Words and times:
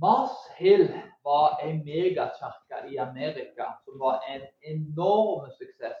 Mars 0.00 0.30
Hill 0.56 1.00
var 1.22 1.60
en 1.62 1.84
megakirke 1.84 2.88
i 2.88 2.98
Amerika 2.98 3.78
som 3.84 3.98
var 3.98 4.20
en 4.28 4.42
enorm 4.60 5.50
suksess. 5.50 5.96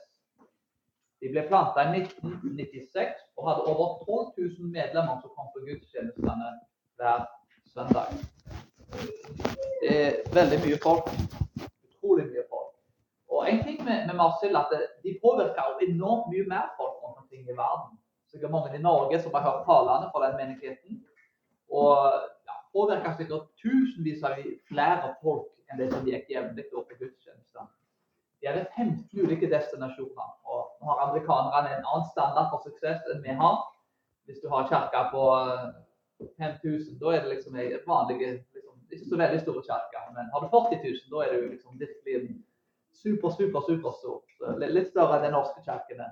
De 1.20 1.28
ble 1.28 1.42
planta 1.48 1.84
i 1.84 2.00
1996 2.00 3.19
og 3.40 3.48
hadde 3.48 3.62
over 3.72 3.86
12 4.04 4.58
000 4.58 4.70
medlemmer 4.78 5.16
som 5.20 5.30
kom 5.36 5.48
på 5.54 5.60
gudstjenestene 5.68 6.48
hver 7.00 7.20
søndag. 7.74 8.06
Det 9.82 9.92
er 10.04 10.10
veldig 10.38 10.58
mye 10.64 10.78
folk. 10.86 11.06
Utrolig 11.88 12.26
mye 12.32 12.44
folk. 12.52 12.72
Og 13.34 13.48
en 13.50 13.62
ting 13.66 13.78
med, 13.88 14.06
med 14.08 14.14
Mars 14.20 14.42
Hill 14.42 14.56
at 14.60 14.74
de 15.04 15.18
påvirka 15.24 15.64
enormt 15.88 16.28
mye 16.32 16.46
mer 16.52 16.66
folk 16.78 16.96
rundt 17.02 17.22
omkring 17.22 17.48
i 17.48 17.56
verden. 17.64 17.96
Sikkert 18.30 18.52
mange 18.54 18.76
i 18.76 18.82
Norge 18.82 19.22
som 19.22 19.34
har 19.34 19.46
hørt 19.48 19.64
talene 19.70 20.10
fra 20.12 20.26
den 20.26 20.36
menigheten. 20.40 21.00
Og 21.80 21.96
påvirker 22.76 23.16
sikkert 23.16 23.48
tusenvis 23.62 24.22
av 24.26 24.36
flere 24.68 25.14
folk 25.22 25.48
enn 25.70 25.80
det 25.80 25.88
som 25.94 26.06
gikk 26.06 26.28
jevnlig 26.34 26.66
på 26.70 26.84
gudstjenestene. 26.90 27.70
De 28.40 28.48
hadde 28.48 28.66
15 28.76 29.24
ulike 29.24 29.48
destinasjoner. 29.52 30.28
Har 30.88 31.02
amerikanerne 31.06 31.74
en 31.76 31.84
annen 31.84 32.08
standard 32.12 32.50
for 32.52 32.64
suksess 32.64 33.04
enn 33.12 33.22
vi 33.24 33.34
har. 33.42 33.58
Hvis 34.28 34.40
du 34.42 34.48
har 34.52 34.68
kirke 34.70 35.02
på 35.12 35.24
5000, 36.38 36.94
eh, 36.94 36.98
da 37.00 37.14
er 37.14 37.24
det 37.24 37.34
liksom 37.34 37.56
ei 37.56 37.68
vanlig 37.86 38.18
liksom, 38.54 38.76
Ikke 38.90 39.08
så 39.08 39.16
veldig 39.16 39.40
store 39.40 39.62
kirke. 39.66 40.00
Men 40.16 40.30
har 40.32 40.40
du 40.42 40.48
40 40.50 40.80
000, 40.84 41.10
da 41.12 41.24
er 41.24 41.36
du 41.36 41.48
liksom 41.50 41.78
virkelig 41.78 42.40
super, 43.02 43.30
super, 43.30 43.60
superstort. 43.68 44.26
Litt 44.58 44.90
større 44.90 45.18
enn 45.18 45.28
de 45.28 45.30
norske 45.36 45.62
kirken. 45.66 46.02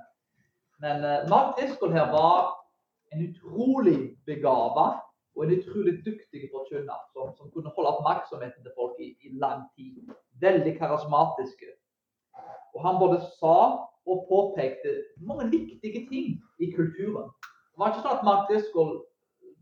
Men 0.83 1.05
uh, 1.05 1.27
Mark 1.31 1.57
Driscoll 1.59 1.93
her 1.93 2.11
var 2.13 2.55
en 3.13 3.25
utrolig 3.29 3.99
begava 4.29 4.87
og 5.37 5.45
en 5.45 5.55
utrolig 5.55 5.99
dyktig 6.07 6.49
forkynner 6.53 7.03
som, 7.15 7.33
som, 7.39 7.51
kunne 7.55 7.73
holde 7.75 7.93
oppmerksomheten 7.97 8.63
til 8.63 8.75
folk 8.77 8.99
i, 9.03 9.13
i, 9.27 9.35
lang 9.43 9.67
tid. 9.77 9.99
Veldig 10.43 10.75
karismatiske. 10.79 11.71
Og 12.75 12.83
han 12.87 12.99
både 13.01 13.21
sa 13.39 13.88
og 14.09 14.25
påpekte 14.31 14.95
mange 15.21 15.51
viktige 15.53 16.05
ting 16.09 16.39
i 16.59 16.71
kulturen. 16.73 17.31
Det 17.31 17.81
var 17.81 17.93
ikke 17.93 18.05
sånn 18.05 18.17
at 18.19 18.27
Mark 18.27 18.49
Driscoll 18.51 18.95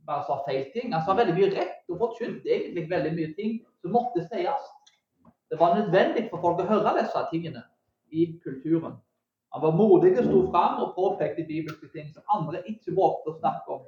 bare 0.06 0.24
sa 0.28 0.38
feil 0.46 0.68
ting. 0.74 0.92
Han 0.94 1.04
sa 1.04 1.16
veldig 1.18 1.34
mye 1.36 1.52
rett 1.54 1.90
og 1.90 2.00
forkynte 2.02 2.48
egentlig 2.48 2.86
veldig 2.90 3.12
mye 3.16 3.32
ting 3.38 3.58
som 3.82 3.94
måtte 3.96 4.22
sies. 4.30 4.70
Det 5.50 5.58
var 5.60 5.76
nødvendig 5.78 6.28
for 6.30 6.42
folk 6.42 6.62
å 6.62 6.68
høre 6.70 6.94
disse 7.00 7.24
tingene 7.32 7.64
i 8.14 8.30
kulturen. 8.44 8.96
Han 9.54 9.62
var 9.62 9.76
modig 9.78 10.14
og 10.18 10.26
sto 10.26 10.40
fram 10.52 10.80
og 10.84 10.94
påpekte 10.96 11.46
bibelske 11.48 11.90
ting 11.94 12.08
som 12.14 12.26
andre 12.34 12.62
ikke 12.70 12.94
vågte 12.96 13.32
å 13.32 13.38
snakke 13.38 13.76
om. 13.78 13.84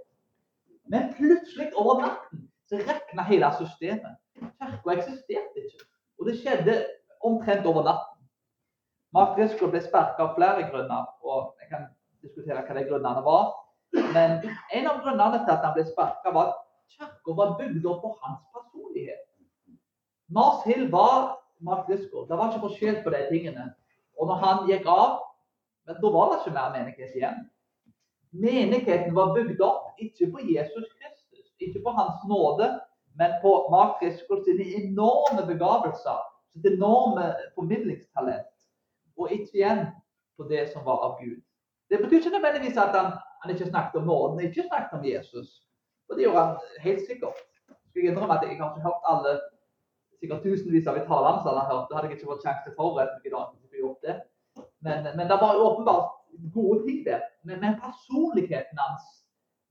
Men 0.89 1.11
plutselig, 1.17 1.70
over 1.77 2.01
natten, 2.01 2.47
så 2.69 2.79
rekna 2.81 3.25
hele 3.29 3.51
systemet. 3.59 4.17
Kirka 4.39 4.95
eksisterte 4.95 5.64
ikke. 5.64 5.84
Og 6.19 6.31
det 6.31 6.39
skjedde 6.41 6.79
omtrent 7.27 7.67
over 7.69 7.84
natten. 7.91 8.17
Mark 9.17 9.37
Driscoll 9.37 9.70
ble 9.73 9.81
sparka 9.84 10.27
av 10.27 10.34
flere 10.37 10.67
grunner, 10.69 11.06
og 11.25 11.55
jeg 11.62 11.70
kan 11.70 11.87
diskutere 12.25 12.64
hva 12.64 12.77
de 12.77 12.84
grunnene 12.89 13.25
var. 13.25 13.53
Men 13.97 14.39
en 14.45 14.89
av 14.91 15.01
grunnene 15.05 15.42
til 15.45 15.55
at 15.55 15.64
han 15.64 15.77
ble 15.77 15.84
sparka, 15.89 16.33
var 16.34 16.53
at 16.53 16.59
kirka 16.92 17.36
var 17.39 17.55
bygd 17.61 17.86
opp 17.89 18.03
på 18.05 18.14
hans 18.20 18.42
personlighet. 18.53 19.25
Mars 20.29 20.64
Hill 20.69 20.91
var 20.92 21.39
Mark 21.64 21.86
Driscoll. 21.89 22.27
Det 22.29 22.36
var 22.36 22.52
ikke 22.52 22.67
forskjell 22.67 22.98
på 23.05 23.14
de 23.14 23.23
tingene. 23.30 23.70
Og 24.20 24.29
når 24.29 24.42
han 24.45 24.67
gikk 24.69 24.89
av, 24.92 25.23
men 25.89 25.96
da 26.02 26.11
var 26.13 26.33
det 26.33 26.42
ikke 26.42 26.57
mer 26.58 26.75
menighet 26.75 27.17
igjen. 27.17 27.46
Menigheten 28.36 29.14
var 29.17 29.33
bygd 29.33 29.63
opp 29.64 30.02
ikke 30.05 30.29
på 30.35 30.45
Jesus 30.45 30.85
Kristus, 30.98 31.46
ikke 31.64 31.80
på 31.86 31.95
Hans 31.96 32.20
nåde, 32.29 32.69
men 33.17 33.39
på 33.42 33.55
Mark 33.73 33.96
Kriskol 34.02 34.42
sine 34.45 34.67
enorme 34.83 35.46
begavelser, 35.48 36.20
sitt 36.52 36.69
enorme 36.69 37.30
formidlingstalent, 37.57 38.52
og 39.18 39.33
ikke 39.34 39.61
igjen 39.61 39.84
på 40.39 40.46
det 40.51 40.68
som 40.73 40.84
var 40.86 41.02
av 41.06 41.18
Gud. 41.20 41.39
Det 41.90 41.98
betyr 42.02 42.20
ikke 42.20 42.36
nødvendigvis 42.36 42.79
at 42.79 42.95
han, 42.96 43.12
han 43.42 43.55
ikke 43.55 43.70
snakket 43.70 44.01
om 44.01 44.08
nåden, 44.11 44.40
ikke 44.46 44.67
snakket 44.68 44.98
om 44.98 45.05
Jesus. 45.05 45.48
Og 46.08 46.17
det 46.17 46.24
gjorde 46.24 46.45
han 46.45 46.56
helt 46.86 47.06
sikkert. 47.06 47.40
Skal 47.89 48.02
jeg 48.02 48.11
innrømme 48.12 48.36
at 48.36 48.45
jeg 48.45 48.58
har 48.58 48.74
ikke 48.74 48.86
hørt 48.89 49.08
alle 49.12 49.33
sikkert 50.20 50.42
tusenvis 50.42 50.86
av 50.90 51.01
talene 51.11 51.42
som 51.42 51.51
han 51.51 51.61
har 51.61 51.70
hørt. 51.73 51.89
Da 51.89 51.96
hadde 51.96 52.08
jeg 52.08 52.18
ikke 52.18 52.30
fått 52.33 52.46
sjanse 52.46 52.74
til 53.23 53.33
dag. 53.34 54.23
Men, 54.86 55.08
men 55.17 55.27
det 55.30 55.39
var 55.40 55.62
åpenbart 55.67 56.08
gode 56.55 56.86
ting 56.86 57.05
der. 57.07 57.23
Men, 57.42 57.61
men 57.61 57.80
personligheten 57.83 58.78
hans 58.78 59.07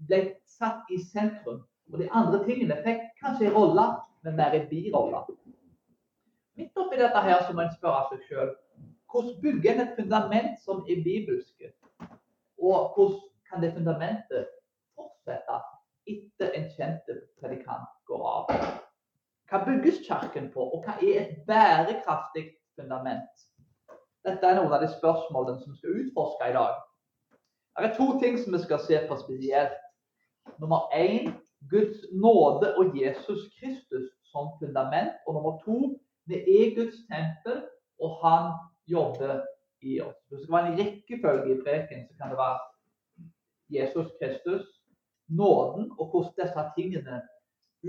ble 0.10 0.22
satt 0.58 0.90
i 0.92 1.00
sentrum. 1.14 1.64
Og 1.94 2.00
de 2.02 2.10
andre 2.12 2.44
tingene 2.46 2.80
fikk 2.84 3.04
kanskje 3.22 3.48
en 3.48 3.56
rolle, 3.56 3.86
men 4.26 4.36
mer 4.36 4.56
en 4.58 4.68
birolle. 4.70 5.24
Midt 6.58 6.80
oppi 6.82 7.00
dette 7.00 7.22
her 7.24 7.46
så 7.46 7.54
må 7.54 7.64
en 7.64 7.76
spørre 7.78 8.08
seg 8.12 8.26
sjøl 8.28 8.56
hvordan 9.12 9.42
bygger 9.42 9.74
en 9.74 9.82
et 9.82 9.96
fundament 10.00 10.60
som 10.66 10.84
er 10.90 11.04
bibelske? 11.04 11.74
Og 12.58 12.94
hvordan 12.96 13.20
kan 13.50 13.64
det 13.64 13.74
fundamentet 13.74 14.48
fortsette 14.96 15.60
etter 16.14 16.52
en 16.58 16.68
kjent 16.76 17.12
predikant 17.40 17.90
går 18.10 18.28
av? 18.28 18.52
Hva 19.48 19.64
bygges 19.64 20.02
kirken 20.08 20.52
på, 20.52 20.64
og 20.76 20.84
hva 20.84 20.98
er 21.00 21.22
et 21.22 21.38
bærekraftig 21.48 22.50
fundament? 22.76 23.48
Dette 24.28 24.44
er 24.44 24.58
noen 24.60 24.74
av 24.76 24.84
de 24.84 24.90
spørsmålene 24.92 25.62
som 25.62 25.72
vi 25.72 25.80
skal 25.80 26.00
utforske 26.04 26.50
i 26.50 26.56
dag. 26.58 26.80
Det 27.78 27.86
er 27.88 27.96
to 27.96 28.08
ting 28.20 28.40
som 28.42 28.56
vi 28.58 28.64
skal 28.64 28.82
se 28.84 29.00
på 29.08 29.16
spesielt. 29.22 29.78
Nummer 30.60 30.90
én 30.96 31.32
Guds 31.72 32.04
nåde 32.12 32.74
og 32.78 32.96
Jesus 32.98 33.48
Kristus 33.60 34.10
som 34.32 34.50
fundament. 34.60 35.14
Og 35.28 35.38
nummer 35.38 35.60
to 35.64 35.96
vi 36.28 36.42
er 36.60 36.76
Guds 36.76 36.98
tempel, 37.08 37.62
og 38.04 38.18
han 38.24 38.52
jobber 38.88 39.46
i 39.82 40.00
oss. 40.02 40.18
Hvis 40.30 40.42
det 40.46 40.52
være 40.52 40.72
en 40.72 40.80
rekkefølge 40.80 41.54
i 41.54 41.62
preken, 41.62 42.08
så 42.08 42.18
kan 42.20 42.32
det 42.34 42.38
være 42.38 42.60
Jesus 43.78 44.08
Kristus, 44.20 44.66
nåden, 45.28 45.92
og 46.00 46.06
hvordan 46.12 46.34
disse 46.40 46.64
tingene 46.78 47.22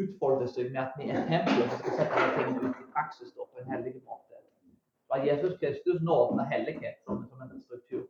utfolder 0.03 0.49
seg 0.51 0.73
med 0.75 0.81
at 0.85 0.97
vi 0.99 1.11
er 1.11 1.27
tempelet. 1.31 1.71
som 1.71 1.79
skal 1.83 1.99
sette 2.01 2.25
tingene 2.37 2.69
ut 2.69 2.83
i 2.83 2.87
praksis 2.95 3.33
på 3.37 3.63
en 3.63 3.73
hellig 3.73 3.95
måte 4.03 4.35
Det 4.39 5.15
var 5.15 5.25
Jesus 5.25 5.59
Kristus 5.61 6.03
nåden 6.03 6.41
og 6.41 6.47
hellighet 6.47 6.99
som, 7.05 7.25
en 7.43 7.63
struktur. 7.63 8.07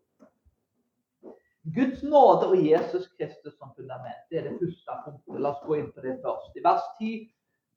Guds 1.77 2.03
nåde 2.03 2.49
og 2.49 2.67
Jesus 2.71 3.09
Kristus 3.17 3.55
som 3.59 3.71
fundament. 3.77 4.23
Det 4.31 4.39
er 4.39 4.49
det 4.49 4.59
første 4.61 4.97
punktet. 5.05 5.41
La 5.41 5.53
oss 5.53 5.67
gå 5.67 5.77
inn 5.79 5.93
på 5.93 6.01
det 6.01 6.17
først. 6.25 6.57
I 6.57 6.65
vers 6.65 6.87
10 6.99 7.11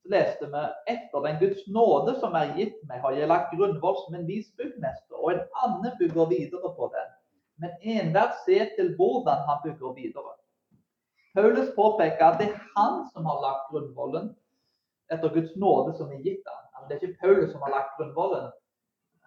så 0.02 0.10
leste 0.10 0.48
vi 0.50 0.62
etter 0.92 1.24
den 1.26 1.38
Guds 1.38 1.66
nåde 1.70 2.14
som 2.20 2.34
er 2.34 2.54
gitt 2.58 2.78
meg, 2.88 3.00
har 3.04 3.14
jeg 3.14 3.30
lagt 3.30 3.54
grunnvoll 3.54 3.98
som 4.02 4.16
en 4.18 4.26
vis 4.26 4.48
byggmester, 4.58 5.18
og 5.18 5.32
en 5.32 5.42
annen 5.64 5.98
bygger 5.98 6.30
videre 6.30 6.72
på 6.76 6.88
den. 6.94 7.10
Men 7.62 7.76
enhver 7.96 8.32
ser 8.46 8.72
til 8.76 8.94
hvordan 8.98 9.44
han 9.48 9.60
bygger 9.64 9.94
videre. 9.98 10.34
Paulus 11.34 11.70
påpeker 11.76 12.24
at 12.26 12.40
det 12.40 12.48
er 12.50 12.64
han 12.76 13.04
som 13.12 13.28
har 13.30 13.38
lagt 13.44 13.70
grunnvollen 13.70 14.32
etter 15.12 15.32
Guds 15.32 15.54
nåde 15.56 15.94
som 15.96 16.10
er 16.12 16.24
gitt 16.24 16.42
ham. 16.50 16.88
Det 16.88 16.98
er 16.98 17.06
ikke 17.06 17.22
Paulus 17.22 17.52
som 17.52 17.62
har 17.62 17.72
lagt 17.76 17.94
grunnvollen, 17.96 18.50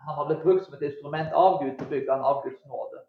han 0.06 0.16
har 0.16 0.26
blitt 0.26 0.44
brukt 0.44 0.66
som 0.66 0.76
et 0.76 0.86
instrument 0.86 1.34
av 1.34 1.62
Gud 1.64 1.78
til 1.78 1.88
å 1.88 1.92
bygge 1.94 2.12
han 2.14 2.26
av 2.30 2.44
Guds 2.44 2.62
nåde. 2.70 3.02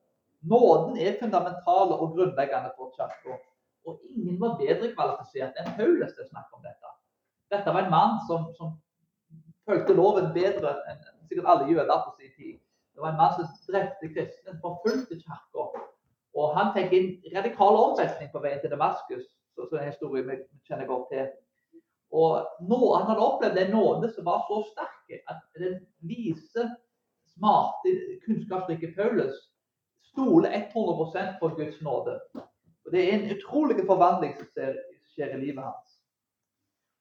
Nåden 0.49 0.97
er 1.03 1.19
fundamental 1.21 1.93
og 1.97 2.15
grunnleggende 2.15 2.70
for 2.76 2.94
kirka. 2.96 3.40
Og 3.87 3.99
ingen 4.14 4.38
var 4.40 4.56
bedre 4.61 4.93
kvalifisert 4.94 5.58
enn 5.61 5.75
Paulus 5.76 6.14
til 6.14 6.25
å 6.25 6.31
snakke 6.31 6.56
om 6.56 6.64
dette. 6.64 6.95
Dette 7.50 7.72
var 7.72 7.87
en 7.87 7.90
mann 7.90 8.19
som, 8.28 8.48
som 8.58 8.75
fulgte 9.66 9.94
loven 9.94 10.32
bedre 10.34 10.75
enn 10.90 11.02
sikkert 11.28 11.50
alle 11.50 11.70
jøder 11.70 12.02
på 12.04 12.14
sin 12.19 12.32
tid. 12.37 12.58
Det 12.94 13.02
var 13.02 13.12
en 13.12 13.20
mann 13.20 13.34
som 13.37 13.48
drepte 13.69 14.10
kristne, 14.14 14.54
forfulgte 14.62 15.19
kirka. 15.20 15.66
Og 16.37 16.54
han 16.56 16.72
fikk 16.76 16.94
en 16.96 17.10
radikal 17.37 17.78
omveltning 17.81 18.31
på 18.32 18.43
veien 18.44 18.62
til 18.62 18.72
Damaskus, 18.72 19.26
som 19.56 19.69
er 19.72 19.87
en 19.87 19.93
historie 19.93 20.25
vi 20.26 20.38
kjenner 20.69 20.88
godt 20.88 21.10
til. 21.12 21.28
Og 22.12 22.66
nå, 22.70 22.78
Han 22.94 23.06
hadde 23.10 23.26
opplevd 23.28 23.58
en 23.58 23.72
nåde 23.75 24.12
som 24.14 24.25
var 24.25 24.44
så 24.49 24.62
sterk 24.70 25.22
at 25.28 25.42
den 25.58 25.81
vise, 25.99 26.69
smarte, 27.34 27.92
kunnskapsrike 28.25 28.94
Paulus 28.96 29.37
stoler 30.12 30.54
100 30.72 31.37
på 31.40 31.49
Guds 31.49 31.81
nåde. 31.81 32.20
Og 32.87 32.92
Det 32.92 33.02
er 33.02 33.19
en 33.19 33.37
utrolig 33.37 33.87
forvandling 33.87 34.37
som 34.37 34.46
skjer 35.12 35.34
i 35.34 35.40
livet 35.40 35.64
hans. 35.64 35.95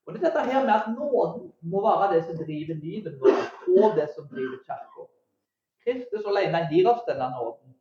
Og 0.05 0.13
Det 0.13 0.21
er 0.21 0.25
dette 0.27 0.51
her 0.51 0.65
med 0.65 0.73
at 0.73 0.89
nåden 0.93 1.51
må 1.71 1.81
være 1.81 2.13
det 2.13 2.25
som 2.25 2.37
driver 2.37 2.75
livet 2.85 3.15
vårt, 3.21 3.53
og 3.81 3.95
det 3.97 4.07
som 4.15 4.27
driver 4.29 4.59
kirka. 4.67 5.05
Kristus 5.85 6.25
alene 6.29 6.67
gir 6.71 6.89
oss 6.89 7.01
denne 7.09 7.29
nåden. 7.33 7.73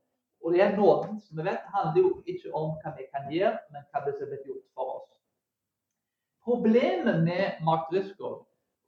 Og 0.45 0.53
det 0.53 0.61
er 0.63 0.77
nåden 0.77 1.21
som 1.21 1.39
vi 1.39 1.45
vet 1.45 1.69
handler 1.75 2.01
jo 2.03 2.11
ikke 2.27 2.51
om 2.61 2.73
hva 2.81 2.91
vi 2.97 3.05
kan 3.13 3.29
gjøre, 3.33 3.59
men 3.73 3.87
hva 3.91 4.03
det 4.07 4.17
som 4.19 4.29
blir 4.29 4.43
gjort 4.49 4.67
for 4.77 4.97
oss. 4.97 5.09
Problemet 6.45 7.23
med 7.29 7.65
Mark 7.65 7.89
Driscoll 7.93 8.43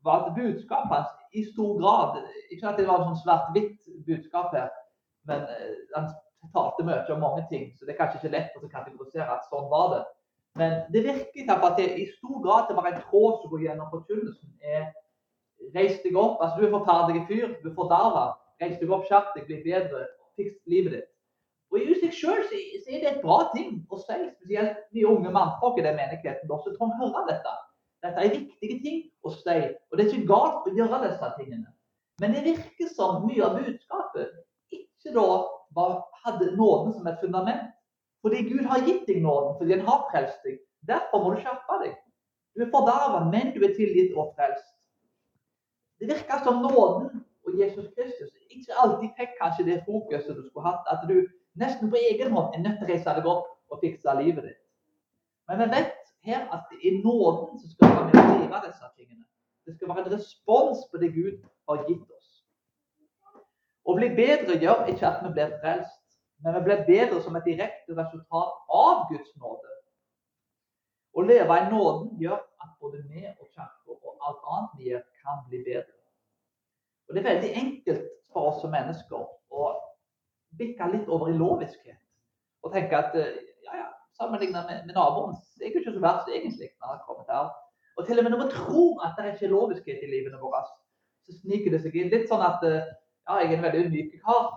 var 0.04 0.26
at 0.26 0.34
budskapet 0.36 0.96
hans 0.96 1.12
i 1.32 1.44
stor 1.52 1.80
grad 1.80 2.20
Ikke 2.50 2.68
at 2.68 2.78
det 2.78 2.88
var 2.88 3.04
et 3.04 3.22
svart-hvitt 3.24 3.80
budskap 4.06 4.52
her, 4.56 4.68
men 5.28 5.40
eh, 5.42 5.80
han 5.94 6.12
talte 6.52 6.84
mye 6.84 7.12
om 7.12 7.20
mange 7.20 7.46
ting, 7.50 7.72
så 7.76 7.84
det 7.84 7.94
er 7.94 8.00
kanskje 8.00 8.20
ikke 8.20 8.34
lett 8.36 8.60
å 8.60 8.68
kategorisere 8.68 9.26
at 9.32 9.48
sånn 9.50 9.66
var 9.72 9.88
det. 9.94 10.02
Men 10.56 10.78
det 10.92 11.02
virker 11.04 11.48
som 11.48 11.64
at 11.68 11.76
det 11.80 11.88
i 12.00 12.06
stor 12.14 12.38
grad 12.44 12.70
det 12.70 12.76
var 12.78 12.88
en 12.90 13.02
tråd 13.08 13.42
som 13.42 13.52
går 13.52 13.66
gjennom 13.66 13.90
forkynnelsen. 13.92 14.54
er 14.62 14.86
Reis 15.74 15.98
deg 16.02 16.16
opp. 16.16 16.40
altså 16.42 16.60
Du 16.60 16.66
er 16.66 16.74
forferdelig 16.78 17.26
fyr, 17.28 17.52
du 17.62 17.68
er 17.70 17.76
fordarva. 17.76 18.24
Reis 18.62 18.78
deg 18.80 18.92
opp, 18.92 19.04
skjerp 19.08 19.34
deg, 19.34 19.46
bli 19.48 19.60
bedre, 19.64 20.06
fiks 20.38 20.56
livet 20.70 20.96
ditt. 20.96 21.12
Og 21.72 21.82
I 21.82 21.96
seg 22.00 22.14
sjøl 22.14 22.42
så, 22.46 22.58
er 22.86 23.00
det 23.02 23.08
et 23.10 23.22
bra 23.24 23.38
ting 23.52 23.80
å 23.90 23.98
si, 23.98 24.16
spesielt 24.38 24.84
vi 24.94 25.04
unge 25.04 25.32
mannfolk 25.34 25.80
i 25.80 25.84
den 25.84 25.98
menigheten. 25.98 26.52
Også 26.52 26.72
trenger 26.76 27.00
høre 27.02 27.24
dette. 27.32 27.54
Dette 28.06 28.22
er 28.22 28.34
viktige 28.36 28.78
ting 28.84 29.00
å 29.26 29.32
si, 29.34 29.56
og 29.90 29.98
det 29.98 30.04
er 30.04 30.12
ikke 30.12 30.28
galt 30.30 30.68
å 30.68 30.74
gjøre 30.76 31.02
disse 31.08 31.30
tingene. 31.40 31.72
Men 32.22 32.36
det 32.36 32.44
virker 32.46 32.92
som 32.94 33.24
mye 33.26 33.44
av 33.44 33.58
budskapet 33.58 34.36
ikke 34.72 35.12
da 35.16 35.88
hadde 36.24 36.52
nåden 36.56 36.94
som 36.96 37.08
et 37.10 37.18
fundament. 37.20 37.72
Fordi 38.26 38.42
Gud 38.48 38.64
har 38.66 38.82
gitt 38.82 39.04
deg 39.06 39.20
nåden, 39.22 39.52
fordi 39.58 39.76
han 39.76 39.84
har 39.86 40.00
frelst 40.10 40.42
deg. 40.42 40.58
Derfor 40.90 41.22
må 41.22 41.30
du 41.30 41.42
skjerpe 41.44 41.76
deg. 41.84 41.92
Du 42.56 42.64
er 42.64 42.72
forderva, 42.72 43.20
men 43.30 43.52
du 43.54 43.60
er 43.62 43.74
tilgitt 43.76 44.16
og 44.18 44.32
frelst. 44.34 44.72
Det 46.02 46.08
virker 46.10 46.42
som 46.42 46.58
nåden 46.64 47.20
og 47.46 47.58
Jesus 47.60 47.86
Kristus 47.94 48.32
ikke 48.50 48.78
alltid 48.82 49.12
fikk 49.20 49.36
kanskje 49.38 49.66
det 49.68 49.76
fokuset 49.86 50.34
du 50.34 50.42
skulle 50.48 50.66
hatt. 50.66 50.88
At 50.90 51.04
du 51.06 51.20
nesten 51.62 51.92
på 51.92 52.00
egen 52.10 52.34
hånd 52.34 52.56
er 52.56 52.64
nødt 52.64 52.80
til 52.80 52.88
å 52.88 52.90
reise 52.90 53.14
deg 53.18 53.28
opp 53.30 53.52
og 53.70 53.84
fikse 53.84 54.16
livet 54.18 54.48
ditt. 54.48 54.62
Men 55.46 55.62
vi 55.62 55.68
vet 55.76 55.94
her 56.26 56.48
at 56.50 56.66
det 56.72 56.80
er 56.82 56.98
nåden 57.04 57.60
som 57.62 57.70
skal 57.76 58.10
drive 58.10 58.62
disse 58.66 58.90
tingene. 58.96 59.22
Det 59.66 59.76
skal 59.76 59.92
være 59.92 60.04
en 60.06 60.16
respons 60.16 60.82
på 60.90 60.98
det 61.02 61.12
Gud 61.14 61.38
har 61.70 61.86
gitt 61.86 62.10
oss. 62.18 62.32
Å 63.86 63.94
bli 63.94 64.10
bedre 64.18 64.58
gjør 64.58 64.90
ikke 64.90 65.06
at 65.12 65.22
vi 65.22 65.32
blir 65.38 65.54
frelst. 65.62 66.02
Men 66.44 66.54
vi 66.54 66.64
blir 66.66 66.84
bedre 66.86 67.22
som 67.24 67.36
et 67.36 67.48
direkte 67.48 67.96
resultat 67.96 68.58
av 68.68 69.06
Guds 69.10 69.32
nåde. 69.40 69.72
Å 71.16 71.24
leve 71.24 71.58
i 71.58 71.68
nåden 71.72 72.10
gjør 72.20 72.42
at 72.60 72.72
både 72.80 73.00
vi 73.08 73.24
og 73.24 73.46
kirka 73.46 73.94
og 73.96 74.16
alt 74.20 74.42
annet 74.52 74.80
vi 74.80 74.90
gjør, 74.90 75.04
kan 75.22 75.44
bli 75.48 75.62
bedre. 75.64 75.92
Og 77.08 77.14
Det 77.14 77.22
er 77.22 77.28
veldig 77.30 77.52
enkelt 77.62 78.08
for 78.32 78.50
oss 78.50 78.60
som 78.60 78.74
mennesker 78.74 79.22
å 79.50 79.68
bikke 80.60 80.88
litt 80.92 81.08
over 81.08 81.30
i 81.30 81.36
loviskhet. 81.36 82.00
Og 82.64 82.74
tenke 82.74 82.98
at 82.98 83.14
eh, 83.16 83.38
ja, 83.66 83.78
ja, 83.80 83.86
sammenlignet 84.18 84.66
med, 84.68 84.82
med 84.88 84.98
naboen 84.98 85.36
er 85.36 85.70
jo 85.70 85.80
ikke 85.80 85.94
så 85.94 86.02
verst 86.02 86.32
egentlig. 86.32 86.72
når 86.80 86.92
han 86.92 87.04
kommer 87.06 87.24
til 87.30 87.54
Og 87.96 88.06
til 88.06 88.18
og 88.18 88.24
med 88.24 88.34
når 88.34 88.42
vi 88.44 88.50
tror 88.56 89.06
at 89.06 89.14
det 89.16 89.24
er 89.24 89.32
ikke 89.34 89.52
loviskhet 89.54 90.02
i 90.02 90.10
livene 90.10 90.40
våre, 90.42 90.64
så 91.24 91.38
sniker 91.40 91.72
det 91.72 91.80
seg 91.84 91.96
inn. 91.96 92.12
Litt 92.12 92.28
sånn 92.28 92.44
at 92.44 92.64
eh, 92.66 92.92
ja, 93.28 93.40
jeg 93.40 93.52
er 93.52 93.56
en 93.56 93.66
veldig 93.68 93.86
ydmyk 93.86 94.20
kar. 94.26 94.52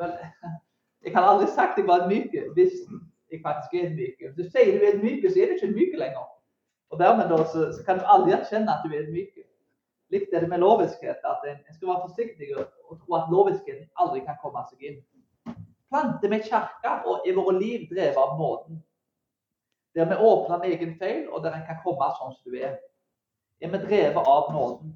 Jeg 1.04 1.14
har 1.16 1.26
aldri 1.26 1.46
sagt 1.48 1.78
jeg 1.78 1.88
var 1.88 2.08
myk 2.08 2.34
hvis 2.56 2.74
jeg 3.32 3.40
faktisk 3.44 3.74
er 3.78 3.94
myk. 3.94 4.18
Hvis 4.20 4.36
du 4.36 4.50
sier 4.50 4.78
du 4.78 4.84
er 4.86 4.98
myk, 5.00 5.24
så 5.30 5.40
er 5.40 5.50
du 5.50 5.56
ikke 5.56 5.72
myk 5.76 5.94
lenger. 6.02 6.26
Og 6.90 6.98
dermed 6.98 7.30
da, 7.30 7.38
så, 7.52 7.70
så, 7.76 7.84
kan 7.86 8.00
du 8.00 8.04
aldri 8.14 8.34
erkjenne 8.34 8.74
at 8.74 8.84
du 8.84 8.94
er 8.96 9.08
myk. 9.14 9.38
Likt 10.10 10.34
er 10.34 10.42
det 10.42 10.50
med 10.50 10.58
loviskhet. 10.58 11.22
At 11.32 11.46
en, 11.46 11.58
en 11.68 11.76
skal 11.76 11.88
være 11.88 12.04
forsiktig 12.08 12.50
og, 12.58 12.98
tro 12.98 13.16
at 13.16 13.30
loviskheten 13.30 13.88
aldri 14.02 14.24
kan 14.26 14.38
komme 14.42 14.64
seg 14.68 14.88
inn. 14.88 15.00
Planter 15.90 16.32
vi 16.32 16.40
kirke 16.46 16.94
og 17.06 17.26
er 17.26 17.36
våre 17.38 17.56
liv 17.58 17.86
drevet 17.90 18.18
av 18.18 18.34
nåden. 18.38 18.80
Der 19.94 20.06
vi 20.10 20.18
åpner 20.18 20.56
en 20.56 20.72
egen 20.72 20.96
feil, 20.98 21.24
og 21.30 21.42
der 21.42 21.54
en 21.54 21.66
kan 21.66 21.78
komme 21.84 22.10
sånn 22.18 22.34
som 22.36 22.52
du 22.52 22.58
er. 22.58 22.76
Er 23.60 23.72
vi 23.72 23.80
drevet 23.86 24.26
av 24.34 24.52
nåden? 24.54 24.92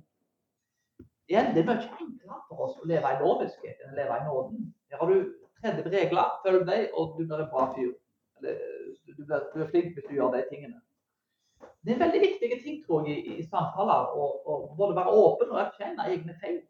Igjen, 1.30 1.54
Det 1.54 1.62
er 1.62 1.70
mye 1.70 1.80
enklere 1.80 2.42
for 2.48 2.66
oss 2.66 2.76
å 2.78 2.86
leve 2.86 3.10
i 3.10 3.22
loviskhet 3.22 3.80
enn 3.80 3.94
å 3.94 3.96
leve 3.96 4.18
i 4.18 4.26
nåden. 4.26 4.68
Her 4.90 5.00
har 5.00 5.10
du 5.10 5.32
30 5.64 5.90
regler, 5.96 6.32
følg 6.44 6.66
dem, 6.68 6.88
og 6.94 7.14
du 7.18 7.22
blir 7.24 7.42
en 7.42 7.52
bra 7.52 7.68
fyr. 7.76 7.92
Eller, 8.38 8.58
du, 9.06 9.24
blir, 9.24 9.46
du, 9.54 9.62
er 9.62 9.70
flink 9.72 9.94
hvis 9.94 10.06
du 10.08 10.14
gjør 10.16 10.34
de 10.34 10.44
tingene. 10.50 10.80
Det 11.84 11.94
er 11.94 12.02
veldig 12.04 12.20
viktige 12.20 12.60
ting 12.64 12.84
tror 12.84 13.08
jeg, 13.08 13.24
i, 13.24 13.38
i 13.40 13.46
samtaler. 13.48 14.12
Å 14.16 14.54
både 14.78 14.96
være 14.98 15.16
åpen 15.24 15.52
og 15.52 15.60
erkjenne 15.64 16.08
egne 16.12 16.36
feil. 16.42 16.60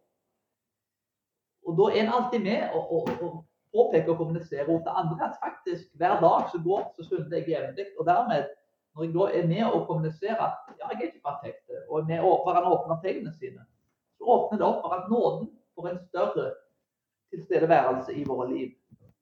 Og 1.65 1.77
Da 1.79 1.91
er 1.91 2.03
en 2.03 2.15
alltid 2.17 2.43
med 2.45 2.75
og, 2.77 3.09
påpeker 3.75 4.13
og 4.13 4.19
kommuniserer 4.19 4.67
til 4.67 4.99
andre 5.01 5.29
at 5.29 5.39
faktisk 5.47 5.87
hver 5.99 6.21
dag 6.21 6.51
så 6.53 6.61
går 6.67 6.83
så 6.97 7.07
synder 7.09 7.37
jeg 7.39 7.49
jevnlig. 7.51 7.87
Og 7.99 8.07
dermed, 8.07 8.51
når 8.95 9.05
jeg 9.05 9.15
da 9.15 9.25
er 9.39 9.47
med 9.53 9.65
og 9.71 9.87
kommuniserer 9.87 10.43
at 10.47 10.75
ja, 10.79 10.91
jeg 10.91 11.01
er 11.01 11.07
ikke 11.09 11.29
perfekt, 11.31 11.65
og 11.89 12.01
er 12.01 12.07
med 12.11 12.21
og 12.29 12.55
han 12.55 12.69
åpner 12.75 13.01
feilene 13.03 13.33
sine, 13.39 13.65
så 14.19 14.29
åpner 14.35 14.61
det 14.61 14.69
opp 14.69 14.81
for 14.85 14.95
at 14.99 15.11
nåden 15.11 15.49
får 15.75 15.89
en 15.91 16.01
større 16.09 16.47
tilstedeværelse 17.35 18.15
i 18.15 18.25
våre 18.29 18.47
liv 18.53 18.69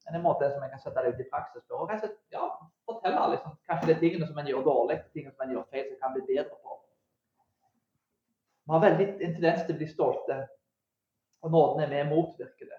en 0.08 0.22
måte 0.22 0.50
som 0.50 0.62
en 0.62 0.70
kan 0.70 0.81
sette 0.82 1.02
det 1.02 1.14
ut 1.14 1.20
i 1.20 1.28
praksis 1.31 1.64
på. 1.69 1.78
Og 1.78 1.90
kanskje 1.90 2.10
ja, 2.34 2.46
fortelle 2.88 3.28
liksom, 3.34 3.56
kanskje 3.70 3.93
de 3.93 3.99
tingene 4.00 4.28
som 4.28 4.38
en 4.38 4.50
gjør 4.50 4.64
dårlig, 4.66 4.99
tingene 5.14 5.34
som 5.34 5.46
en 5.46 5.54
gjør 5.54 5.69
feil, 5.70 5.88
som 5.90 6.00
kan 6.02 6.16
bli 6.16 6.25
bedre 6.31 6.58
på. 6.58 6.78
Vi 8.62 8.75
har 8.75 8.84
veldig 8.87 9.06
en 9.10 9.34
tendens 9.37 9.64
til 9.66 9.75
å 9.75 9.81
bli 9.81 9.88
stolte, 9.90 10.38
og 11.43 11.54
nåden 11.54 11.84
er 11.84 11.90
med 11.90 12.04
og 12.06 12.12
motvirker 12.12 12.70
det. 12.70 12.78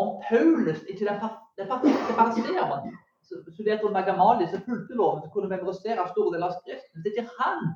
Om 0.00 0.16
Paulus 0.28 0.82
ikke 0.86 1.06
den, 1.06 1.20
den 1.58 1.70
perfekte 1.70 2.16
fariseeren 2.18 2.90
studerte 3.30 3.86
under 3.86 4.06
Gamali, 4.06 4.48
som 4.50 4.62
fulgte 4.66 4.96
loven, 4.98 5.22
så 5.22 5.30
kunne 5.30 5.50
memorisere 5.50 6.08
store 6.10 6.34
deler 6.34 6.48
av 6.48 6.56
Skriften, 6.58 7.04
hvis 7.04 7.20
ikke 7.20 7.36
han 7.38 7.68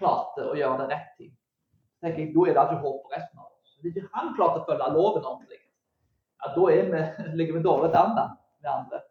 klarte 0.00 0.44
å 0.50 0.56
gjøre 0.58 0.82
det 0.82 0.90
rett 0.92 1.30
tenker 2.02 2.24
jeg, 2.24 2.32
da 2.34 2.46
er 2.50 2.56
det 2.56 2.62
ikke 2.66 2.82
håp 2.82 3.02
for 3.04 3.14
resten 3.14 3.38
av 3.38 3.46
oss. 3.46 3.76
Hvis 3.82 3.96
ikke 3.96 4.10
han 4.16 4.32
klarte 4.36 4.62
å 4.62 4.66
følge 4.66 4.88
loven 4.96 5.26
ordentlig, 5.28 5.61
ja, 6.42 6.52
da 6.54 6.66
vi, 7.28 7.36
ligger 7.36 7.54
vi 7.54 7.62
dårlig 7.62 7.94
an 7.96 8.14
med 8.16 8.70
andre. 8.70 9.02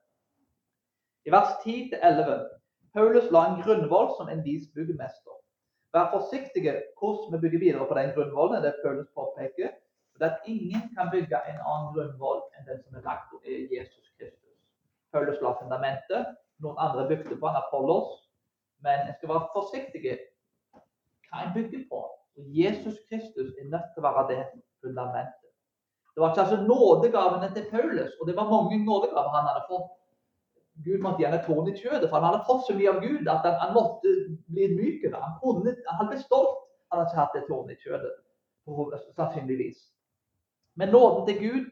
I 1.24 1.32
vers 1.32 1.54
10-11 1.66 2.48
Paulus 2.94 3.32
la 3.32 3.46
en 3.48 3.62
grunnvoll 3.62 4.10
som 4.18 4.30
en 4.30 4.44
vis 4.44 4.68
byggmester. 4.76 5.38
Vær 5.96 6.12
forsiktige 6.12 6.74
hvordan 7.00 7.34
vi 7.34 7.40
bygger 7.44 7.60
videre 7.60 7.88
på 7.88 7.96
den 7.96 8.12
grunnvollen, 8.16 8.64
det 8.64 8.76
Paulus 8.84 9.08
påpeker. 9.16 9.72
For 10.16 10.26
at 10.26 10.48
ingen 10.48 10.84
kan 10.96 11.12
bygge 11.12 11.40
en 11.52 11.60
annen 11.72 11.94
grunnvoll 11.96 12.42
enn 12.56 12.68
den 12.68 12.82
som 12.84 12.96
er 13.00 13.06
lagt 13.08 13.48
i 13.48 13.68
Jesus 13.72 14.12
Kristus. 14.18 14.56
Paulus 15.12 15.40
la 15.44 15.56
fundamentet. 15.62 16.36
Noen 16.64 16.80
andre 16.80 17.08
bygde 17.12 17.40
på 17.40 17.48
en 17.48 17.60
Apollos. 17.64 18.10
Men 18.84 19.08
en 19.08 19.16
skal 19.18 19.34
være 19.34 19.52
forsiktig 19.56 20.18
hva 21.32 21.46
en 21.46 21.54
bygger 21.56 21.86
på. 21.92 22.02
Jesus 22.60 22.98
Kristus 23.10 23.56
er 23.60 23.72
nødt 23.72 23.92
til 23.94 24.04
å 24.04 24.08
være 24.08 24.28
det 24.32 24.42
fundamentet. 24.84 25.41
Det 26.12 26.22
var 26.22 26.32
ikke 26.32 26.44
altså 26.44 26.62
nådegavene 26.68 27.50
til 27.56 27.68
Paulus, 27.72 28.14
og 28.20 28.28
det 28.28 28.36
var 28.36 28.50
mange 28.52 28.80
nådegaver 28.86 29.36
han 29.36 29.48
hadde 29.50 29.68
fått. 29.70 29.92
Gud 30.86 31.00
måtte 31.04 31.22
gjerne 31.24 31.44
tårn 31.46 31.70
i 31.70 31.76
kjødet, 31.78 32.10
for 32.10 32.18
han 32.18 32.28
hadde 32.28 32.48
fått 32.48 32.66
så 32.68 32.76
mye 32.76 32.92
av 32.92 33.00
Gud 33.04 33.30
at 33.32 33.46
han, 33.48 33.58
han 33.64 33.74
måtte 33.76 34.12
bli 34.52 34.68
myk. 34.76 35.06
Han, 35.14 35.36
kunne, 35.44 35.76
han 35.88 36.10
ble 36.10 36.20
stolt 36.20 36.58
han 36.92 37.00
hadde 37.00 37.12
ikke 37.12 37.22
hatt 37.22 37.36
det 37.36 37.44
tårnet 37.48 37.78
i 37.78 37.84
kjødet, 37.86 38.16
sannsynligvis. 39.16 39.80
Men 40.76 40.92
nåden 40.92 41.24
til 41.28 41.38
Gud 41.40 41.70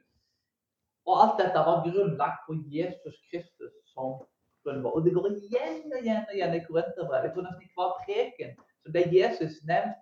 og 1.10 1.15
alt 1.24 1.39
dette 1.41 1.63
var 1.67 1.84
grunnlagt 1.84 2.46
på 2.48 2.55
Jesus 2.72 3.17
Kristus 3.29 3.74
som 3.91 4.19
grunnvår. 4.63 4.96
Og 4.96 5.05
det 5.05 5.13
går 5.15 5.27
igjen 5.31 5.93
og 5.93 6.00
igjen 6.00 6.27
og 6.27 6.36
igjen 6.36 6.55
i 6.55 6.63
Korinterbrevet. 6.67 7.27
Jeg 7.27 7.34
tror 7.36 7.48
nesten 7.48 7.65
i 7.65 7.72
hver 7.75 7.96
preken 8.05 8.51
så 8.84 8.93
ble 8.93 9.05
Jesus 9.12 9.58
nevnt 9.67 9.98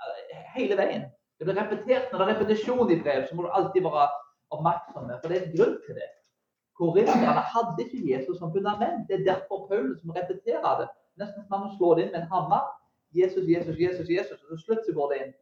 eh, 0.00 0.44
hele 0.54 0.78
veien. 0.80 1.08
Det 1.40 1.46
blir 1.46 1.56
repetert. 1.56 2.10
Når 2.12 2.18
det 2.18 2.24
er 2.24 2.34
repetisjon 2.34 2.90
i 2.92 3.02
brev, 3.02 3.22
så 3.26 3.34
må 3.36 3.42
du 3.42 3.54
alltid 3.58 3.82
være 3.82 4.08
oppmerksom. 4.54 5.06
For 5.20 5.28
det 5.28 5.36
er 5.36 5.44
en 5.46 5.54
grunn 5.56 5.76
til 5.86 5.94
det. 5.96 6.08
Korinterne 6.80 7.44
hadde 7.52 7.84
ikke 7.84 8.00
Jesus 8.12 8.36
som 8.38 8.52
fundament. 8.56 9.06
Det 9.08 9.14
er 9.16 9.28
derfor 9.30 9.66
Paulus 9.70 10.00
må 10.04 10.12
repetere 10.20 10.72
det. 10.80 10.88
Nesten 11.20 11.46
som 11.46 11.62
han 11.62 11.70
slår 11.76 11.94
det 11.94 12.02
inn 12.04 12.10
med 12.14 12.20
en 12.20 12.32
hammer. 12.34 12.66
Jesus, 13.20 13.44
Jesus, 13.54 13.76
Jesus, 13.84 14.08
Jesus. 14.16 14.42
Og 14.42 14.50
til 14.52 14.60
slutt 14.64 14.82
så 14.86 14.92
går 14.98 15.12
det 15.12 15.20
inn. 15.22 15.32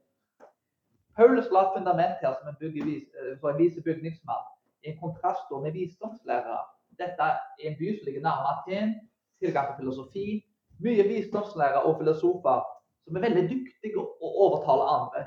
Paulus 1.19 1.49
la 1.55 1.65
et 1.67 1.75
fundament 1.77 2.23
her 2.23 2.35
som 2.39 2.51
en, 2.51 2.59
eh, 2.63 3.35
for 3.41 3.51
en 3.51 3.59
vise 3.63 3.83
bygningsmann. 3.89 4.45
I 4.85 4.93
en 4.93 5.01
kontrast 5.03 5.51
med 5.65 5.73
visdomslærere. 5.79 6.61
Dette 7.03 7.23
er 7.31 7.37
en 7.67 7.79
by 7.81 7.89
som 7.97 8.07
ligger 8.07 8.23
nærme 8.29 8.53
Aten. 8.53 8.95
Tilgang 9.43 9.67
på 9.71 9.79
filosofi. 9.81 10.45
Mye 10.79 11.03
visdomslærere 11.11 11.83
og 11.83 11.99
filosofer 11.99 12.63
som 13.05 13.17
er 13.17 13.27
veldig 13.27 13.45
dyktige 13.51 13.99
å 13.99 14.31
overtale 14.45 14.87
andre 14.99 15.25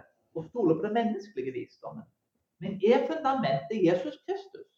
stole 0.71 0.81
på 0.81 0.87
den 0.87 0.93
menneskelige 0.93 1.51
visdommen. 1.51 2.03
Men 2.59 2.71
er 2.85 3.07
fundamentet 3.07 3.85
Jesus 3.87 4.15
Kristus? 4.25 4.71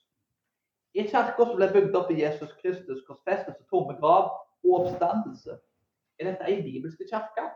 I 0.94 1.02
kirka 1.02 1.46
som 1.46 1.58
ble 1.58 1.68
bygd 1.74 1.96
opp 1.96 2.12
i 2.12 2.22
Jesus 2.22 2.52
Kristus, 2.62 3.04
korsfestelse, 3.08 3.64
tomme 3.70 3.98
grav 4.00 4.30
og 4.64 4.74
oppstandelse, 4.80 5.58
er 6.20 6.30
dette 6.30 6.46
ei 6.50 6.62
bibelske 6.62 7.06
kirke? 7.10 7.50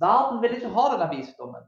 Verden 0.00 0.42
vil 0.42 0.54
ikke 0.54 0.70
ha 0.70 0.84
denne 0.92 1.08
visdommen. 1.10 1.64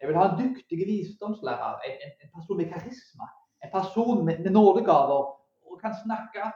Jeg 0.00 0.08
vil 0.08 0.16
ha 0.16 0.28
en 0.28 0.38
dyktig 0.38 0.78
visdomslærer, 0.86 1.80
en, 1.86 1.96
en, 2.06 2.12
en 2.22 2.30
person 2.34 2.56
med 2.56 2.70
karisma. 2.72 3.26
En 3.64 3.70
person 3.72 4.24
med, 4.24 4.38
med 4.44 4.50
nådegaver 4.50 5.22
og 5.70 5.80
kan 5.80 5.94
snakke 6.04 6.52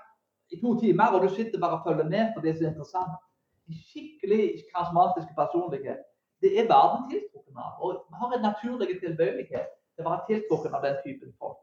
i 0.50 0.60
to 0.60 0.78
timer, 0.80 1.14
og 1.14 1.25
du 1.25 1.34
sitter 1.34 1.60
bare 1.60 1.80
og 1.80 1.84
følger 1.87 2.08
med 2.08 2.32
for 2.34 2.44
det 2.44 2.56
som 2.56 2.66
er 2.66 2.70
interessant. 2.70 3.18
En 3.68 3.75
skikkelig 3.88 4.44
karismatisk 4.72 5.28
personlighet. 5.40 6.07
Det 6.42 6.52
er 6.54 6.68
verden 6.71 7.09
tiltrukken 7.11 7.59
av. 7.59 7.78
Og 7.83 8.04
vi 8.09 8.21
har 8.21 8.35
en 8.35 8.47
naturlig 8.47 9.00
tilbøyelighet 9.02 9.73
til 9.97 10.04
å 10.04 10.11
være 10.11 10.26
tiltrukken 10.30 10.76
av 10.78 10.87
den 10.87 11.00
typen 11.04 11.35
folk. 11.38 11.59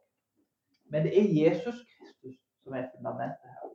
Men 0.91 1.07
det 1.07 1.15
er 1.17 1.31
Jesus 1.33 1.77
Kristus 1.95 2.35
som 2.63 2.75
er 2.75 2.89
fundamentet 2.95 3.55
her. 3.55 3.71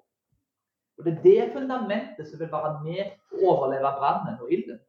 Og 0.99 1.07
Det 1.07 1.15
er 1.15 1.23
det 1.25 1.53
fundamentet 1.55 2.29
som 2.29 2.41
vil 2.41 2.53
være 2.53 2.75
med 2.85 3.15
å 3.33 3.55
overleve 3.55 3.95
brannen 3.99 4.43
og 4.43 4.53
ilden. 4.53 4.81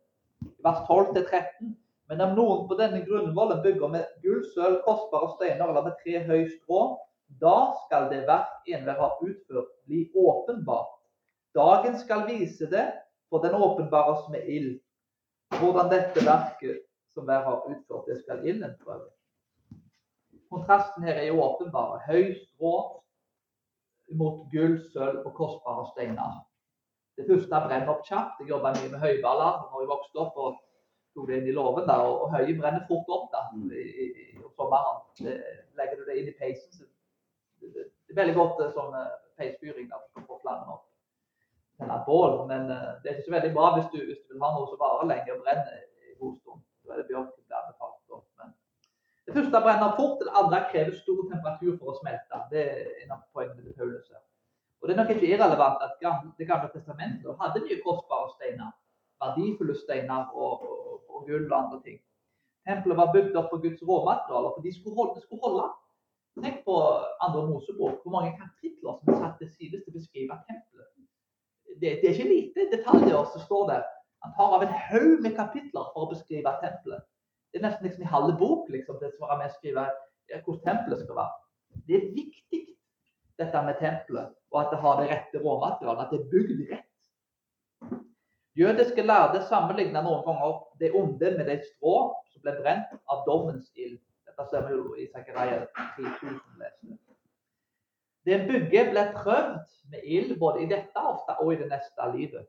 Vers 0.66 0.84
12-13 0.90 1.72
men 2.12 2.22
om 2.26 2.34
noen 2.36 2.66
på 2.68 2.76
denne 2.76 3.06
grunnvollen 3.08 3.62
bygger 3.64 3.88
med 3.94 4.08
gull, 4.20 4.42
sølv, 4.52 4.82
kostbare 4.84 5.30
steiner 5.38 5.70
eller 5.72 5.86
med 5.86 5.94
tre 6.02 6.20
høy 6.26 6.42
strå, 6.58 6.82
da 7.40 7.72
skal 7.86 8.10
det 8.12 8.26
verk 8.28 8.68
enhver 8.68 8.98
har 9.00 9.22
utført, 9.24 9.70
bli 9.88 10.02
åpenbart. 10.20 10.98
Dagen 11.56 11.96
skal 12.02 12.26
vise 12.28 12.68
det, 12.68 12.84
for 13.32 13.40
den 13.46 13.56
åpenbares 13.56 14.26
med 14.34 14.44
ild. 14.44 14.74
Hvordan 15.58 15.92
dette 15.92 16.24
verket 16.26 16.86
som 17.16 17.30
jeg 17.30 17.44
har 17.48 17.66
utført, 17.68 18.08
det 18.08 18.22
skal 18.22 18.46
ilden 18.48 18.78
prøve. 18.84 19.10
Kontrasten 20.52 21.04
her 21.04 21.20
er 21.20 21.28
jo 21.30 21.44
åpenbar. 21.44 22.02
Høy 22.08 22.34
rå 22.62 22.74
mot 24.20 24.42
gull, 24.52 24.78
sølv 24.94 25.26
og 25.26 25.36
kostbare 25.36 25.86
steiner. 25.94 26.42
Det 27.20 27.28
første 27.28 27.62
brenner 27.68 27.92
opp 27.94 28.04
kjapt. 28.08 28.42
Jeg 28.42 28.52
jobba 28.52 28.74
mye 28.76 28.92
med 28.92 29.04
høyballer 29.04 29.64
når 29.72 29.84
jeg 29.84 29.92
vokste 29.94 30.24
opp. 30.26 30.38
og 30.38 30.60
tok 31.14 31.28
det 31.28 31.42
inn 31.42 31.50
i 31.52 31.56
låven, 31.56 31.88
da, 31.88 31.98
og, 32.08 32.22
og 32.24 32.36
høye 32.36 32.56
brenner 32.60 32.86
fort 32.88 33.10
opp 33.12 33.28
da, 33.34 33.42
mm. 33.56 33.72
i, 33.76 33.82
i, 33.84 34.06
i 34.32 34.44
sommeren. 34.56 35.02
Det, 35.20 35.36
legger 35.80 36.00
du 36.00 36.06
det 36.08 36.20
inn 36.22 36.30
i 36.32 36.38
peisen, 36.38 36.72
så 36.78 36.88
det, 37.60 37.72
det, 37.74 38.14
er 38.14 38.22
veldig 38.22 38.38
godt 38.38 38.62
sånn 38.78 38.96
peisfyring. 39.40 39.90
da, 39.92 40.00
for 40.14 40.24
å 40.24 40.40
få 40.40 40.56
opp. 40.78 40.86
Tenne 41.82 42.00
bål, 42.06 42.36
men 42.52 42.70
uh, 42.70 42.90
det 43.02 43.10
er 43.10 43.16
ikke 43.18 43.28
så 43.28 43.36
veldig 43.36 43.54
bra 43.58 43.70
hvis 43.76 43.88
du, 43.94 44.00
hvis 44.08 44.22
du 44.26 44.36
vil 44.36 44.44
ha 44.46 44.52
noe 44.56 44.68
som 44.70 44.82
varer 44.82 45.08
lenge 45.12 45.36
og 45.36 45.46
brenner 45.46 45.78
i 45.82 46.18
god 46.22 46.36
stund. 46.40 46.66
Da 46.86 46.94
er 46.94 47.02
det 47.02 47.08
bjørk 47.10 47.32
det 47.38 47.58
anbefalt. 47.60 48.28
Men 48.42 48.52
det 49.26 49.38
første 49.38 49.64
brenner 49.66 49.96
fort, 49.98 50.22
det 50.22 50.36
andre 50.42 50.60
krever 50.74 51.00
stor 51.00 51.24
temperatur 51.32 51.74
for 51.80 51.94
å 51.94 51.98
smelte. 52.02 52.44
Det 52.54 52.68
er 52.68 52.92
en 53.06 53.16
av 53.18 53.26
poengene 53.34 53.74
Paulus. 53.80 54.14
Og 54.82 54.88
Det 54.88 54.94
er 54.94 55.02
nok 55.02 55.12
ikke 55.14 55.34
irrelevant 55.34 55.82
at 55.86 55.98
Det 56.40 56.48
gamle 56.50 56.70
testamentet 56.74 57.42
hadde 57.42 57.66
mye 57.66 57.82
kostbare 57.86 58.30
steiner 58.38 58.72
verdifulle 59.22 59.76
steiner 59.84 60.32
og, 60.34 60.54
og, 60.70 61.04
og, 61.10 61.20
gull 61.28 61.46
og 61.52 61.58
andre 61.64 61.80
ting. 61.86 62.00
Tempelet 62.68 62.98
var 63.02 63.14
bygd 63.16 63.38
opp 63.40 63.50
på 63.54 63.62
Guds 63.64 63.82
råmaterialer, 63.90 64.54
for 64.56 64.66
de 64.66 64.74
skulle 64.78 64.98
holde. 65.00 65.16
De 65.18 65.26
skulle 65.26 65.46
holde. 65.46 65.68
Tenk 66.46 66.62
på 66.68 66.76
andre 67.26 67.42
Mosebok, 67.50 67.98
hvor 68.02 68.14
mange 68.16 68.32
kapitler 68.42 68.98
som 68.98 69.14
er 69.14 69.18
satt 69.24 69.40
til 69.42 69.50
side 69.58 69.82
til 69.82 69.92
å 69.92 69.98
beskrive 69.98 70.38
tempelet. 70.50 70.90
Det, 71.80 71.96
det, 72.02 72.08
er 72.08 72.14
ikke 72.16 72.30
lite 72.30 72.68
detaljer 72.72 73.24
som 73.34 73.44
står 73.46 73.64
der. 73.70 73.88
Han 74.26 74.34
tar 74.38 74.56
av 74.58 74.66
en 74.66 74.76
haug 74.90 75.24
med 75.24 75.36
kapitler 75.38 75.88
for 75.94 76.06
å 76.06 76.12
beskrive 76.12 76.54
tempelet. 76.62 77.06
Det 77.52 77.60
er 77.60 77.66
nesten 77.66 77.88
liksom 77.88 78.06
i 78.06 78.12
halve 78.12 78.36
bok 78.40 78.70
liksom, 78.72 79.00
det 79.02 79.12
som 79.16 79.28
er 79.28 79.40
med 79.40 79.50
å 79.50 79.56
skrive 79.58 79.88
hvordan 80.32 80.62
tempelet 80.68 81.02
skal 81.02 81.18
være. 81.18 81.40
Det 81.88 81.98
er 81.98 82.08
viktig, 82.16 82.62
dette 83.42 83.64
med 83.66 83.80
tempelet, 83.82 84.32
og 84.52 84.62
at 84.62 84.72
det 84.72 84.80
har 84.84 85.00
det 85.00 85.10
rette 85.10 85.42
råmaterialet. 85.44 86.06
At 86.06 86.14
det 86.14 86.20
er 86.22 86.32
bygd 86.32 86.64
rett. 86.72 86.88
Jødiske 88.60 89.04
lærde 89.08 89.42
sammenligner 89.48 90.04
noen 90.04 90.26
ganger 90.26 90.58
det 90.80 90.92
onde 90.96 91.36
med 91.38 91.46
det 91.48 91.62
strå 91.70 91.96
som 92.32 92.44
ble 92.44 92.58
brent 92.60 92.92
av 93.12 93.24
dommens 93.28 93.72
ild. 93.80 94.00
Dette 94.28 94.48
ser 94.52 94.68
vi 94.68 94.76
jo 94.76 94.96
i 95.00 95.08
Zakaria 95.12 95.64
3000 95.96 96.36
Det 98.26 98.44
bygget 98.48 98.92
ble 98.94 99.06
prøvd 99.16 99.56
med 99.92 100.04
ild 100.04 100.34
både 100.40 100.64
i 100.64 100.70
dette 100.70 101.06
og 101.40 101.54
i 101.54 101.58
det 101.58 101.70
neste 101.72 102.10
livet. 102.16 102.46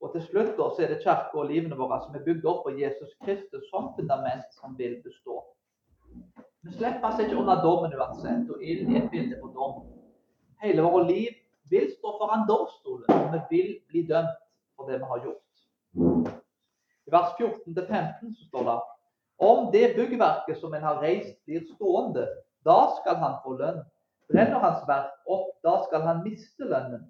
Og 0.00 0.12
til 0.12 0.22
slutt 0.28 0.56
da, 0.56 0.68
så 0.72 0.84
er 0.84 0.92
det 0.92 1.02
kirka 1.02 1.36
og 1.40 1.50
livene 1.50 1.76
våre 1.76 1.98
som 2.04 2.16
er 2.16 2.24
bygd 2.24 2.44
opp 2.48 2.64
på 2.66 2.74
Jesus 2.76 3.12
Kristus 3.24 3.64
som 3.70 3.92
fundament 3.96 4.48
som 4.60 4.76
vil 4.78 4.98
bestå. 5.04 5.40
Vi 6.66 6.74
slipper 6.74 7.08
oss 7.08 7.20
ikke 7.22 7.38
unna 7.38 7.56
dommen 7.62 7.94
uansett, 7.94 8.48
og 8.50 8.62
ild 8.62 8.90
er 8.90 9.04
et 9.04 9.10
bilde 9.12 9.38
på 9.40 9.52
dom. 9.54 9.84
Hele 10.62 10.84
vårt 10.84 11.06
liv 11.08 11.32
vil 11.70 11.88
stå 11.92 12.12
foran 12.18 12.46
domstolen, 12.48 13.08
og 13.08 13.32
vi 13.34 13.42
vil 13.52 13.72
bli 13.88 14.02
dømt 14.08 14.36
for 14.76 14.90
det 14.90 15.00
vi 15.00 15.10
har 15.12 15.24
gjort. 15.24 15.42
I 17.06 17.12
vers 17.14 17.32
14-15 17.38 18.34
så 18.34 18.48
står 18.48 18.68
det 18.68 18.78
om 19.38 19.68
det 19.72 19.94
byggverket 19.96 20.58
som 20.60 20.74
en 20.74 20.82
har 20.82 21.00
reist, 21.02 21.36
blir 21.44 21.64
stående, 21.74 22.24
da 22.64 22.78
skal 23.00 23.20
han 23.20 23.36
få 23.44 23.56
lønn. 23.60 23.82
Brenner 24.32 24.62
hans 24.62 24.82
verk 24.88 25.12
opp, 25.30 25.52
da 25.62 25.76
skal 25.86 26.02
han 26.06 26.22
miste 26.24 26.66
lønnen. 26.66 27.04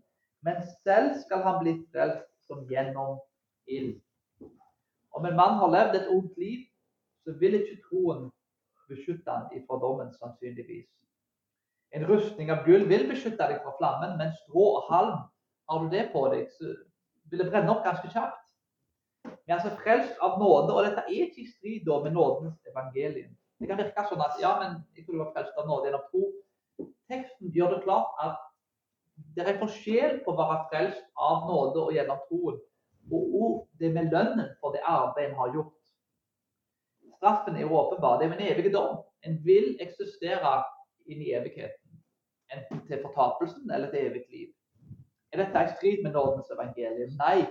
Men 0.45 0.61
selv 0.85 1.17
skal 1.23 1.43
han 1.47 1.63
bli 1.63 1.79
frelst 1.93 2.27
som 2.47 2.67
gjennom 2.71 3.19
ild. 3.67 3.97
Om 5.17 5.25
en 5.25 5.39
mann 5.39 5.57
har 5.63 5.73
levd 5.73 5.97
et 5.97 6.11
ondt 6.13 6.37
liv, 6.39 6.67
så 7.25 7.33
vil 7.41 7.57
ikke 7.59 7.81
troen 7.89 8.29
beskytte 8.91 9.33
han 9.33 9.49
ifra 9.57 9.79
dommen, 9.83 10.13
sannsynligvis. 10.15 10.87
En 11.97 12.05
rustning 12.07 12.51
av 12.53 12.67
gull 12.67 12.85
vil 12.91 13.07
beskytte 13.09 13.49
deg 13.49 13.63
fra 13.65 13.73
flammen, 13.79 14.17
men 14.21 14.35
strå 14.45 14.67
og 14.77 14.91
halm, 14.91 15.25
har 15.71 15.83
du 15.83 15.89
det 15.91 16.05
på 16.13 16.27
deg, 16.31 16.51
så 16.59 16.75
vil 17.31 17.43
det 17.43 17.49
brenne 17.51 17.73
opp 17.73 17.83
ganske 17.87 18.11
kjapt. 18.13 18.43
Vi 19.27 19.51
er 19.51 19.57
altså 19.57 19.73
frelst 19.81 20.21
av 20.23 20.39
nåde, 20.39 20.75
og 20.75 20.85
dette 20.87 21.03
er 21.07 21.25
ikke 21.27 21.43
i 21.43 21.51
strid 21.51 21.89
med 22.05 22.15
nådens 22.15 22.61
evangelium. 22.71 23.33
Det 23.59 23.71
kan 23.71 23.81
virke 23.81 24.05
sånn 24.07 24.23
at 24.23 24.37
ja, 24.43 24.53
men 24.61 24.77
jeg 24.95 25.07
tror 25.07 25.17
du 25.17 25.23
var 25.25 25.33
frelst 25.35 25.59
av 25.59 25.67
nåde 25.71 25.89
gjennom 25.89 26.05
tro. 26.13 26.27
Teksten 27.13 27.53
gjør 27.55 27.77
det 27.77 27.83
klart 27.85 28.21
at 28.25 28.43
det 29.37 29.47
er 29.47 29.59
forskjell 29.61 30.19
på 30.25 30.33
å 30.33 30.39
være 30.39 30.67
frelst 30.71 31.05
av 31.29 31.47
nåde 31.49 31.85
og 31.87 31.95
gjennom 31.95 32.23
troen, 32.29 32.59
og 33.13 33.67
det 33.81 33.93
med 33.95 34.11
lønnen 34.13 34.51
for 34.61 34.75
det 34.75 34.83
arbeidet 34.85 35.31
en 35.31 35.39
har 35.41 35.53
gjort. 35.55 35.75
Straffen 37.17 37.57
er 37.57 37.73
åpenbar. 37.73 38.19
Det 38.19 38.27
er 38.27 38.35
en 38.35 38.49
evig 38.51 38.73
dom. 38.75 38.99
En 39.25 39.39
vil 39.45 39.77
eksistere 39.81 40.53
inn 41.09 41.23
i 41.23 41.33
evigheten. 41.39 42.01
Enten 42.53 42.83
til 42.89 43.01
fortapelsen 43.03 43.71
eller 43.73 43.91
til 43.91 44.11
evig 44.11 44.25
liv. 44.31 44.51
Er 45.33 45.43
dette 45.43 45.63
i 45.65 45.73
strid 45.77 46.03
med 46.05 46.13
nådens 46.13 46.51
evangelium? 46.53 47.15
Nei. 47.21 47.47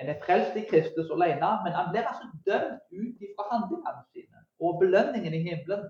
En 0.00 0.08
er 0.08 0.20
frelst 0.24 0.56
i 0.56 0.64
Kristus 0.68 1.12
alene, 1.12 1.50
men 1.64 1.76
han 1.76 1.90
blir 1.92 2.08
altså 2.08 2.28
dømt 2.48 2.82
ut 2.90 3.24
fra 3.36 3.46
handlingene 3.52 4.04
sine. 4.12 4.44
Og 4.60 4.80
belønningen 4.80 5.34
i 5.34 5.42
himmelen 5.48 5.86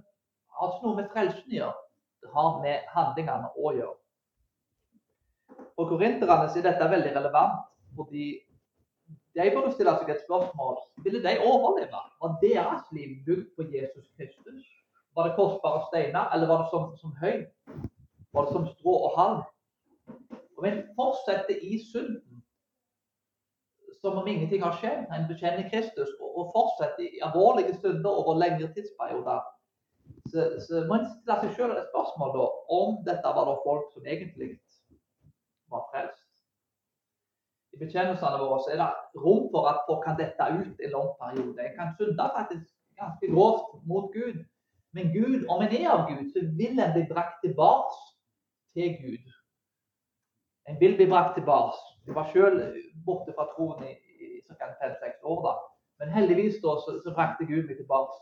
har 0.51 0.67
altså 0.67 0.83
noe 0.85 0.99
med 0.99 1.11
frelsen 1.15 1.55
å 1.55 1.59
gjøre. 1.61 1.90
Har 2.29 2.61
med 2.63 2.87
handlingene 2.95 3.49
å 3.57 3.73
gjøre. 3.75 3.97
For 5.75 5.89
korinterne 5.89 6.47
er 6.47 6.65
dette 6.67 6.89
veldig 6.93 7.13
relevant, 7.17 7.63
fordi 7.97 8.27
de 9.35 9.47
burde 9.55 9.73
stille 9.73 9.95
seg 9.99 10.11
et 10.13 10.25
spørsmål. 10.27 10.77
Ville 11.05 11.23
de 11.25 11.37
overleve? 11.47 12.03
Var 12.23 12.37
deres 12.43 12.91
liv 12.93 13.17
bygd 13.27 13.49
på 13.57 13.67
Jesus 13.73 14.07
Kristus? 14.17 14.67
Var 15.17 15.29
det 15.29 15.37
kostbare 15.39 15.87
steiner, 15.89 16.29
eller 16.35 16.51
var 16.51 16.63
det 16.63 16.69
som, 16.71 16.91
som 17.01 17.15
høy? 17.23 17.47
Var 18.33 18.47
det 18.47 18.53
som 18.53 18.69
strå 18.75 18.95
og 19.07 19.17
halm? 19.19 19.41
Og 20.57 20.67
vi 20.67 20.75
fortsetter 20.99 21.57
i 21.65 21.79
synden 21.93 22.43
som 24.01 24.19
om 24.19 24.29
ingenting 24.29 24.63
har 24.63 24.77
skjedd. 24.81 25.07
En 25.13 25.27
bekjenner 25.29 25.69
Kristus 25.73 26.13
og 26.21 26.53
fortsetter 26.55 27.05
i 27.07 27.23
alvorlige 27.25 27.77
synder 27.81 28.11
over 28.11 28.39
lengre 28.41 28.71
tidsperioder. 28.75 29.43
Så, 30.31 30.47
så 30.65 30.85
må 30.89 30.99
stiller 31.01 31.11
stille 31.11 31.37
seg 31.43 31.55
selv 31.59 31.77
et 31.77 31.89
spørsmål 31.91 32.35
da, 32.37 32.49
om 32.79 32.99
dette 33.07 33.33
var 33.37 33.49
da 33.49 33.55
folk 33.65 33.89
som 33.95 34.07
egentlig 34.07 34.51
var 35.73 35.87
frelst. 35.93 36.27
I 37.75 37.81
bekjennelsene 37.83 38.39
våre 38.43 38.61
så 38.63 38.73
er 38.75 38.81
det 38.83 39.23
rom 39.25 39.45
for 39.53 39.69
at 39.71 39.83
folk 39.89 40.03
kan 40.07 40.19
dette 40.19 40.49
ut 40.61 40.85
en 40.85 40.95
lang 40.95 41.11
periode. 41.23 41.67
En 41.67 41.77
kan 41.79 41.93
synde 41.99 42.31
faktisk 42.39 42.67
ganske 43.01 43.33
grovt 43.35 43.69
mot 43.91 44.11
Gud. 44.15 44.41
Men 44.93 45.13
Gud, 45.15 45.47
om 45.53 45.63
en 45.63 45.75
er 45.81 45.91
av 45.91 46.09
Gud, 46.11 46.25
så 46.35 46.41
vil 46.59 46.81
en 46.83 46.95
bli 46.97 47.05
brakt 47.13 47.39
tilbake 47.45 47.95
til 48.75 48.97
Gud. 49.03 49.27
En 50.69 50.81
vil 50.83 50.97
bli 50.99 51.07
brakt 51.13 51.35
tilbake. 51.39 51.79
Jeg 52.07 52.15
var 52.15 52.31
selv 52.33 52.57
borte 53.07 53.35
fra 53.37 53.47
troen 53.55 53.85
i, 53.87 53.93
i 54.25 54.29
ca. 54.47 54.73
fem-seks 54.83 55.23
år. 55.23 55.41
da. 55.47 55.55
Men 55.99 56.15
heldigvis 56.17 56.59
da, 56.65 56.75
så, 56.83 56.99
så 57.05 57.15
brakte 57.15 57.47
Gud 57.47 57.65
meg 57.69 57.77
tilbake. 57.79 58.19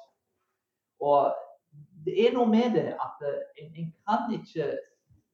Og 1.08 1.20
det 2.08 2.26
er 2.26 2.36
noe 2.36 2.48
med 2.48 2.76
det 2.76 2.88
at 2.96 3.24
eh, 3.28 3.40
en, 3.62 3.72
en 3.82 3.90
kan 4.08 4.32
ikke 4.34 4.66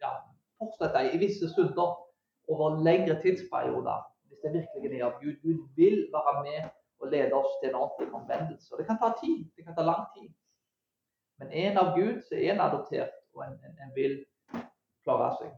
ja, 0.03 0.11
fortsette 0.59 1.05
i 1.15 1.21
visse 1.23 1.49
stunder 1.53 1.95
over 2.53 2.81
lengre 2.87 3.17
tidsperioder 3.23 4.03
hvis 4.29 4.41
det 4.45 4.55
virkelig 4.59 5.01
er 5.01 5.07
av 5.09 5.21
Gud. 5.23 5.37
Gud 5.43 5.61
vil 5.79 5.99
være 6.15 6.35
med 6.43 6.71
og 7.01 7.11
lede 7.15 7.33
oss 7.33 7.53
til 7.61 7.71
en 7.71 7.81
ordentlig 7.83 8.15
omvendelse. 8.15 8.73
Og 8.73 8.79
det 8.79 8.87
kan 8.89 9.01
ta 9.03 9.13
tid. 9.23 9.45
Det 9.57 9.65
kan 9.67 9.77
ta 9.77 9.85
lang 9.85 10.07
tid. 10.17 10.31
Men 11.39 11.53
en 11.65 11.79
av 11.83 11.93
Gud 11.99 12.23
så 12.27 12.39
er 12.39 12.53
en 12.53 12.65
adoptert, 12.69 13.15
og 13.35 13.45
en, 13.47 13.57
en, 13.67 13.77
en 13.85 13.95
vil 13.99 14.15
klare 15.05 15.31
seg. 15.41 15.53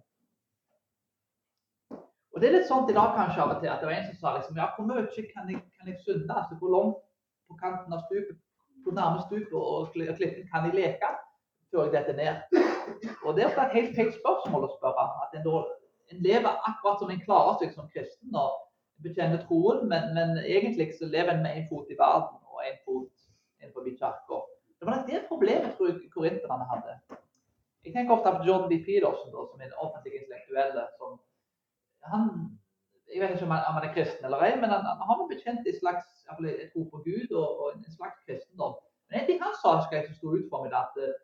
Og 2.33 2.41
Det 2.41 2.49
er 2.49 2.57
litt 2.59 2.69
sånn 2.69 2.89
i 2.91 2.97
dag 2.97 3.15
kanskje 3.17 3.43
av 3.43 3.53
og 3.55 3.61
til 3.63 3.71
at 3.73 3.81
det 3.81 3.89
var 3.89 3.97
en 3.97 4.09
som 4.11 4.17
sa 4.21 4.33
liksom, 4.37 4.59
ja, 4.61 4.67
hvor 4.77 4.89
mye 4.89 5.05
kan 5.33 5.53
jeg, 5.53 5.61
kan 5.77 5.89
jeg 5.89 6.01
synde? 6.05 6.33
Altså, 6.35 6.59
hvor 6.61 6.73
langt 6.75 6.99
på 7.49 7.57
kanten 7.63 7.95
av 7.97 8.03
stupet, 8.09 8.37
hvor 8.87 8.95
nærmeste 8.95 9.27
stupet 9.27 9.59
og 9.59 9.89
klippen 9.93 10.47
kan 10.53 10.67
de 10.67 10.77
leke 10.77 11.09
før 11.71 11.89
jeg 11.89 11.93
detter 11.97 12.17
ned? 12.23 12.35
Og 13.27 13.35
det 13.35 13.45
er 13.45 13.59
et 13.65 13.75
helt 13.79 13.97
feil 13.99 14.13
spørsmål 14.15 14.69
å 14.69 14.75
spørre. 14.77 15.07
At 15.25 15.35
en, 15.35 15.49
en 16.15 16.23
lever 16.29 16.61
akkurat 16.71 17.03
som 17.03 17.11
en 17.11 17.25
klarer 17.25 17.59
seg 17.63 17.75
som 17.75 17.91
kristen 17.91 18.39
og 18.39 18.61
bekjenner 19.03 19.43
troen, 19.49 19.83
men, 19.91 20.13
men 20.15 20.39
egentlig 20.45 20.93
så 20.99 21.11
lever 21.11 21.35
en 21.35 21.43
med 21.43 21.59
en 21.59 21.67
fot 21.71 21.91
i 21.91 21.99
verden 21.99 22.39
og 22.47 22.63
en 22.63 22.79
fot 22.87 23.27
innenfor 23.59 23.89
kirka. 23.91 24.39
Det 24.79 24.87
var 24.87 25.03
det 25.09 25.25
problemet 25.29 25.75
tror 25.75 25.91
jeg 25.91 26.13
korinterne 26.15 26.69
hadde. 26.71 26.95
Jeg 27.87 27.95
tenker 27.95 28.15
ofte 28.15 28.33
på 28.39 28.47
John 28.47 28.69
B. 28.71 28.79
Peterson, 28.87 29.35
da, 29.35 29.45
som 29.51 29.61
er 29.61 29.69
en 29.69 29.81
offentlig 29.83 30.21
intellektuell. 30.21 30.79
han, 32.13 32.31
Jeg 33.13 33.23
vet 33.23 33.37
ikke 33.37 33.47
om 33.47 33.55
han, 33.55 33.85
er 33.87 33.93
kristen 33.95 34.27
eller 34.27 34.43
ei, 34.43 34.55
men 34.61 34.73
han, 34.75 34.83
han 34.87 35.09
har 35.11 35.29
bekjent 35.31 35.69
en 35.69 35.79
slags 35.79 36.07
tro 36.73 36.83
på 36.91 37.03
Gud 37.07 37.31
og, 37.39 37.49
og, 37.61 37.69
en 37.77 37.95
slags 37.99 38.19
kristendom. 38.27 38.75
Men 39.09 39.21
en 39.21 39.29
ting 39.29 39.39
han 39.43 39.55
sa, 39.63 39.77
skal 39.85 40.01
jeg 40.01 40.17
stå 40.19 40.35
ut 40.35 40.49
for 40.51 40.67
meg, 40.67 40.75
at 40.75 40.99
eh, 40.99 41.15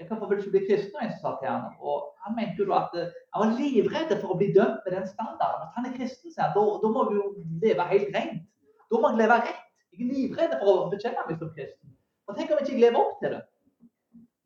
jeg 0.00 0.08
kan 0.08 0.20
vel 0.20 0.38
ikke 0.40 0.54
bli 0.56 0.62
kristen, 0.66 0.96
og 0.96 1.04
en 1.04 1.14
sa 1.22 1.34
til 1.38 1.50
han. 1.52 1.68
Og 1.78 1.96
han 2.24 2.36
mente 2.38 2.64
jo 2.64 2.74
at 2.74 2.94
eh, 2.98 3.12
han 3.34 3.44
var 3.44 3.58
livredd 3.60 4.14
for 4.16 4.34
å 4.34 4.38
bli 4.40 4.50
dømt 4.56 4.82
med 4.86 4.96
den 4.96 5.06
standarden. 5.12 5.66
At 5.68 5.76
han 5.76 5.86
er 5.86 5.96
kristen, 5.98 6.32
sier 6.34 6.48
han. 6.48 6.54
Da, 6.82 6.92
må 6.94 7.06
du 7.10 7.14
jo 7.20 7.26
leve 7.62 7.86
helt 7.92 8.10
rent. 8.16 8.42
Da 8.90 9.00
må 9.00 9.12
jeg 9.12 9.22
leve 9.22 9.38
rett. 9.44 9.64
Jeg 9.94 10.06
er 10.06 10.12
livredd 10.16 10.58
for 10.58 10.72
å 10.72 10.90
bekjenne 10.90 11.26
meg 11.28 11.38
som 11.38 11.54
kristen. 11.54 11.94
Og 12.26 12.38
tenk 12.38 12.50
om 12.50 12.60
jeg 12.60 12.70
ikke 12.70 12.84
lever 12.86 13.02
opp 13.02 13.18
til 13.22 13.36
det. 13.36 13.42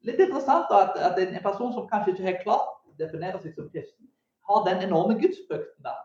Litt 0.05 0.21
interessant 0.21 0.73
at, 0.77 0.99
at, 1.01 1.21
en 1.23 1.45
person 1.45 1.73
som 1.73 1.87
kanskje 1.89 2.13
ikke 2.13 2.27
helt 2.29 2.43
klart 2.45 2.73
definerer 3.01 3.41
seg 3.41 3.55
som 3.57 3.71
kristen, 3.73 4.11
har 4.49 4.67
den 4.67 4.83
enorme 4.85 5.17
gudsfrykten 5.21 5.87
der. 5.87 6.03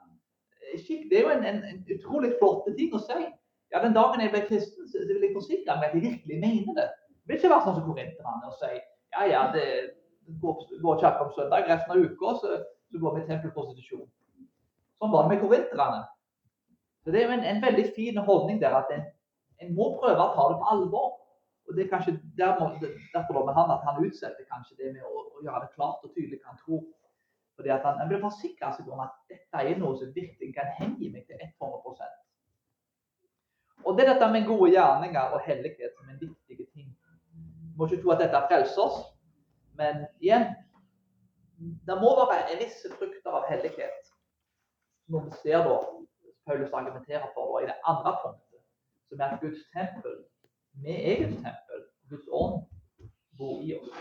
Skikk, 0.77 1.07
det 1.09 1.19
er 1.19 1.25
jo 1.25 1.33
en, 1.33 1.45
en, 1.49 1.61
en 1.71 1.79
utrolig 1.95 2.33
flott 2.39 2.67
ting 2.77 2.93
å 2.93 3.01
si. 3.03 3.19
Ja, 3.73 3.81
Den 3.83 3.95
dagen 3.95 4.21
jeg 4.21 4.33
ble 4.33 4.45
kristen, 4.47 4.87
så 4.89 5.01
vil 5.05 5.25
jeg 5.25 5.35
forsikre 5.35 5.77
meg 5.77 5.91
at 5.91 5.97
jeg 5.97 6.05
virkelig 6.05 6.39
mener 6.41 6.77
det. 6.77 6.87
Det 6.89 7.33
vil 7.33 7.39
ikke 7.39 7.51
være 7.53 7.65
sånn 7.67 7.77
som 7.77 7.87
korinterne 7.89 8.49
og 8.49 8.55
si 8.57 8.71
ja, 9.09 9.25
ja, 9.25 9.41
det 9.53 9.65
går, 10.41 10.99
kirka 11.01 11.25
om 11.25 11.31
søndag, 11.33 11.67
resten 11.69 11.93
av 11.93 12.01
uka 12.05 12.33
så, 12.41 12.57
så 12.91 13.01
går 13.01 13.15
vi 13.15 13.21
i 13.21 13.29
tempelprostitusjon. 13.29 14.07
Sånn 14.99 15.13
var 15.13 15.25
det 15.25 15.35
med 15.35 15.43
korinterne. 15.43 16.03
Så 17.03 17.13
Det 17.13 17.21
er 17.21 17.29
jo 17.29 17.37
en, 17.37 17.47
en 17.53 17.63
veldig 17.63 17.85
fin 17.95 18.17
holdning 18.29 18.59
der 18.61 18.75
at 18.81 18.91
en, 18.93 19.05
en 19.63 19.73
må 19.77 19.93
prøve 19.97 20.21
å 20.21 20.35
ta 20.35 20.47
det 20.51 20.59
på 20.61 20.69
alvor. 20.73 21.15
Og 21.69 21.77
det 21.77 21.85
er 21.85 21.91
kanskje 21.91 22.15
der 22.37 22.57
må, 22.59 22.71
derfor 23.13 23.45
med 23.45 23.57
han 23.57 23.71
at 23.73 23.85
han 23.85 24.01
utsetter 24.01 24.47
kanskje 24.49 24.77
det 24.79 24.93
med 24.95 25.05
å, 25.05 25.25
å 25.37 25.43
gjøre 25.45 25.63
det 25.65 25.73
klart 25.75 26.05
og 26.05 26.13
tydelig 26.15 26.41
hva 26.41 26.53
han 26.53 26.61
tror. 26.63 26.85
Fordi 27.59 27.73
at 27.75 27.83
han, 27.83 27.97
han 27.99 28.07
vil 28.09 28.21
forsikre 28.23 28.69
seg 28.71 28.87
om 28.87 29.01
at 29.03 29.11
dette 29.27 29.59
er 29.59 29.75
noe 29.81 29.97
som 29.99 30.13
virkelig 30.15 30.53
kan 30.55 30.69
hengi 30.77 31.09
meg 31.11 31.25
til 31.27 31.35
100% 31.43 33.83
Og 33.83 33.97
det 33.97 34.05
er 34.05 34.13
dette 34.13 34.29
med 34.31 34.47
gode 34.47 34.69
gjerninger 34.71 35.35
og 35.35 35.43
hellighet 35.43 35.91
som 35.97 36.07
en 36.07 36.21
viktig 36.21 36.55
ting. 36.71 36.87
Vi 37.35 37.75
må 37.75 37.83
ikke 37.89 37.99
tro 38.05 38.13
at 38.15 38.23
dette 38.23 38.47
frelser 38.47 38.83
oss, 38.85 38.99
men 39.81 39.95
igjen 40.23 40.47
Det 41.87 41.95
må 41.99 42.09
være 42.31 42.55
visse 42.61 42.87
frukter 42.95 43.31
av 43.41 43.49
hellighet. 43.51 44.01
Når 45.11 45.19
vi 45.25 45.31
ser 45.41 45.59
da 45.67 45.75
Paulus 46.47 46.71
argumenterer 46.71 47.27
for 47.33 47.43
da, 47.51 47.55
i 47.65 47.67
det 47.67 47.77
andre 47.91 48.11
punktet, 48.23 48.61
som 49.09 49.19
er 49.19 49.27
at 49.35 49.41
Guds 49.43 49.63
tempel 49.75 50.15
er 50.85 51.25
Guds 51.25 51.39
tempel. 51.43 51.79
Guds 52.09 52.27
ånd 52.31 52.63
bor 53.37 53.55
i 53.67 53.69
oss. 53.75 53.99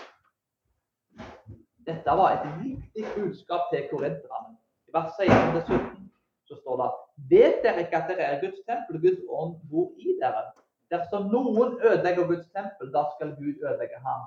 Dette 1.88 2.14
var 2.20 2.34
et 2.36 2.46
viktig 2.62 3.04
budskap 3.16 3.70
til 3.72 3.86
korinterne. 3.90 4.56
I 4.88 4.94
vers 4.96 5.12
16-17 5.20 6.08
så 6.48 6.56
står 6.60 6.80
det 6.80 6.88
Vet 7.32 7.62
dere 7.64 7.84
ikke 7.84 8.00
at 8.00 8.10
dere 8.10 8.26
er 8.30 8.40
Guds 8.42 8.60
tempel, 8.68 8.96
og 8.96 9.02
Guds 9.06 9.22
ånd 9.40 9.54
bor 9.70 9.88
i 9.96 10.16
dere? 10.20 10.42
Dersom 10.92 11.28
noen 11.32 11.76
ødelegger 11.90 12.28
Guds 12.30 12.48
tempel, 12.56 12.92
da 12.96 13.04
skal 13.14 13.34
Gud 13.40 13.64
ødelegge 13.68 14.00
ham. 14.06 14.26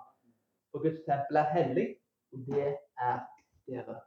For 0.71 0.83
Guds 0.85 1.01
tempel 1.09 1.41
er 1.41 1.53
hellig, 1.57 1.87
og 2.33 2.39
det 2.49 2.67
er 3.09 3.17
dere. 3.69 3.97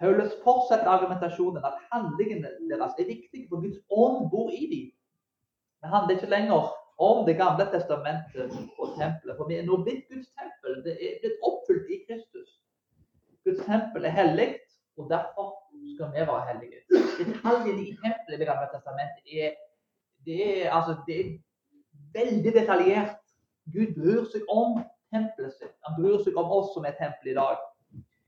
Paulus 0.00 0.32
fortsetter 0.44 0.88
argumentasjonen 0.96 1.64
at 1.68 1.80
handlingene 1.92 2.52
deres 2.70 2.94
er 3.00 3.08
viktige, 3.14 3.48
for 3.48 3.60
Guds 3.64 3.80
ånd 4.02 4.30
bor 4.32 4.48
i 4.62 4.64
dem. 4.74 4.86
Det 5.80 5.88
handler 5.94 6.16
ikke 6.16 6.34
lenger 6.36 6.72
om 7.00 7.26
Det 7.26 7.36
gamle 7.36 7.64
testamentet 7.72 8.52
og 8.78 8.88
tempelet. 8.98 9.36
For 9.38 9.48
vi 9.48 9.56
er 9.56 9.64
nå 9.68 9.78
blitt 9.84 10.04
Guds 10.10 10.28
tempel. 10.36 10.82
Det 10.84 10.94
er 11.06 11.16
blitt 11.22 11.46
oppfylt 11.48 11.88
i 11.88 11.98
Kristus. 12.08 12.50
Guds 13.44 13.62
tempel 13.64 14.04
er 14.04 14.12
hellig, 14.20 14.48
og 15.00 15.08
derfor 15.08 15.46
skal 15.94 16.12
vi 16.12 16.26
være 16.30 16.46
hellige. 16.50 16.80
Detaljene 17.20 17.86
i 17.86 17.96
tempelet 18.02 18.36
i 18.36 18.40
Det 18.42 18.50
gamle 18.50 18.68
testamentet 18.74 19.34
er, 19.44 19.56
det 20.28 20.38
er, 20.44 20.70
altså, 20.76 20.96
det 21.06 21.16
er 21.20 21.30
veldig 22.18 22.52
detaljert. 22.60 23.16
Gud 23.72 23.96
bryr 23.96 24.24
seg 24.32 24.44
om 24.52 24.80
tempelet 25.14 25.56
sitt. 25.56 25.76
Han 25.86 25.96
bryr 26.00 26.20
seg 26.24 26.36
om 26.36 26.52
oss 26.58 26.72
som 26.76 26.84
er 26.84 26.98
tempel 27.00 27.32
i 27.32 27.38
dag. 27.40 27.60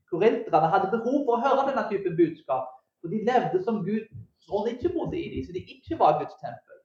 Korinterne 0.09 0.69
hadde 0.73 0.93
behov 0.93 1.23
for 1.27 1.37
å 1.37 1.43
høre 1.45 1.69
denne 1.69 1.85
typen 1.89 2.17
budskap, 2.17 2.69
for 3.01 3.13
de 3.13 3.21
levde 3.27 3.61
som 3.65 3.81
Gud 3.85 4.05
og 4.49 4.65
de 4.67 4.73
ikke 4.75 4.91
bodde 4.93 5.17
i 5.17 5.29
dem, 5.33 5.45
så 5.45 5.53
de 5.55 5.63
ikke 5.75 5.97
var 5.99 6.17
Guds 6.19 6.35
tempel. 6.41 6.79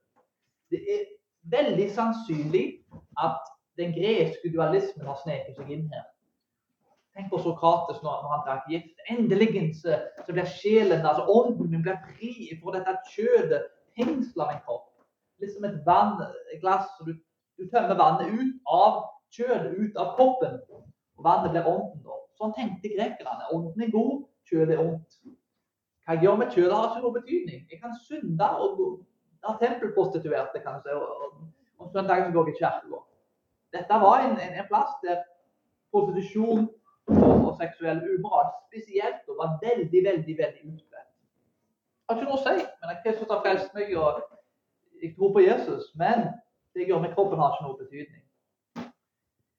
Det 0.70 0.80
er 0.94 1.04
veldig 1.50 1.88
sannsynlig 1.94 2.66
at 3.22 3.40
den 3.78 3.92
greske 3.94 4.52
dualismen 4.54 5.06
har 5.06 5.18
sneket 5.22 5.56
seg 5.56 5.70
inn 5.74 5.86
her. 5.92 6.06
Tenk 7.18 7.32
på 7.32 7.40
Sokrates 7.42 8.02
når, 8.02 8.20
når 8.22 8.32
han 8.34 8.44
drakk 8.46 8.66
gift. 8.70 9.00
Endelig 9.10 9.48
så, 9.80 9.96
blir 10.28 10.50
sjelen, 10.60 11.02
altså 11.02 11.24
ånden 11.26 11.70
min, 11.72 11.82
blir 11.82 11.98
fri 12.06 12.50
fra 12.60 12.76
dette 12.76 12.94
kjødet, 13.14 13.64
fengsla 13.98 14.46
min 14.52 14.60
kropp. 14.66 14.86
Litt 15.42 15.54
som 15.54 15.66
et 15.66 15.80
vann, 15.86 16.20
et 16.52 16.60
glass, 16.62 16.90
og 17.00 17.10
du, 17.10 17.16
du 17.58 17.66
tømmer 17.72 17.98
vannet 17.98 18.30
ut 18.34 18.70
av 18.70 19.00
kjødet, 19.34 19.74
ut 19.78 19.98
av 19.98 20.14
kroppen. 20.18 20.60
Og 21.18 21.26
vannet 21.26 21.54
blir 21.54 21.66
ånden. 21.66 22.02
da. 22.06 22.20
Sånn 22.38 22.54
tenkte 22.54 22.94
grekerne. 22.94 23.50
Ånden 23.54 23.82
er 23.82 23.92
god, 23.94 24.24
kjødet 24.46 24.76
er 24.76 24.84
ondt. 24.84 25.20
Hva 26.06 26.14
jeg 26.14 26.24
gjør 26.24 26.38
med 26.40 26.54
kjødet, 26.54 26.74
har 26.74 26.90
ikke 26.92 27.04
noe 27.04 27.18
betydning. 27.18 27.64
Jeg 27.70 27.80
kan 27.82 27.98
synde 28.06 28.50
og 28.62 28.78
ja, 29.42 29.54
tempelprostituerte, 29.60 30.62
kan 30.64 30.78
du 30.78 30.86
si. 30.86 30.94
Og, 30.94 31.36
og 31.78 31.90
søndagen 31.92 32.32
går 32.32 32.48
i 32.48 32.56
kirka. 32.58 33.02
Dette 33.76 34.00
var 34.04 34.24
en, 34.24 34.38
en, 34.40 34.54
en, 34.60 34.68
plass 34.70 34.96
der 35.04 35.22
prostitusjon 35.92 36.64
og, 37.08 37.34
og 37.46 37.52
seksuell 37.60 38.00
umoral 38.14 38.48
spesielt 38.66 39.28
og 39.28 39.40
var 39.42 39.58
veldig, 39.62 40.00
veldig 40.08 40.34
veldig 40.42 40.62
utbredt. 40.72 41.12
Jeg 42.08 42.14
har 42.14 42.22
ikke 42.22 42.30
noe 42.30 42.38
å 42.38 42.44
si, 42.44 42.66
men 42.82 43.00
Kristus 43.04 43.32
har 43.32 43.42
frelst 43.44 43.74
meg, 43.76 43.92
og 44.00 44.22
jeg 45.02 45.12
tror 45.16 45.34
på 45.34 45.44
Jesus. 45.44 45.90
Men 46.00 46.30
det 46.72 46.84
jeg 46.84 46.92
gjør 46.92 47.02
med 47.04 47.12
kroppen, 47.16 47.40
har 47.42 47.54
ikke 47.54 47.66
noe 47.66 47.80
betydning. 47.82 48.24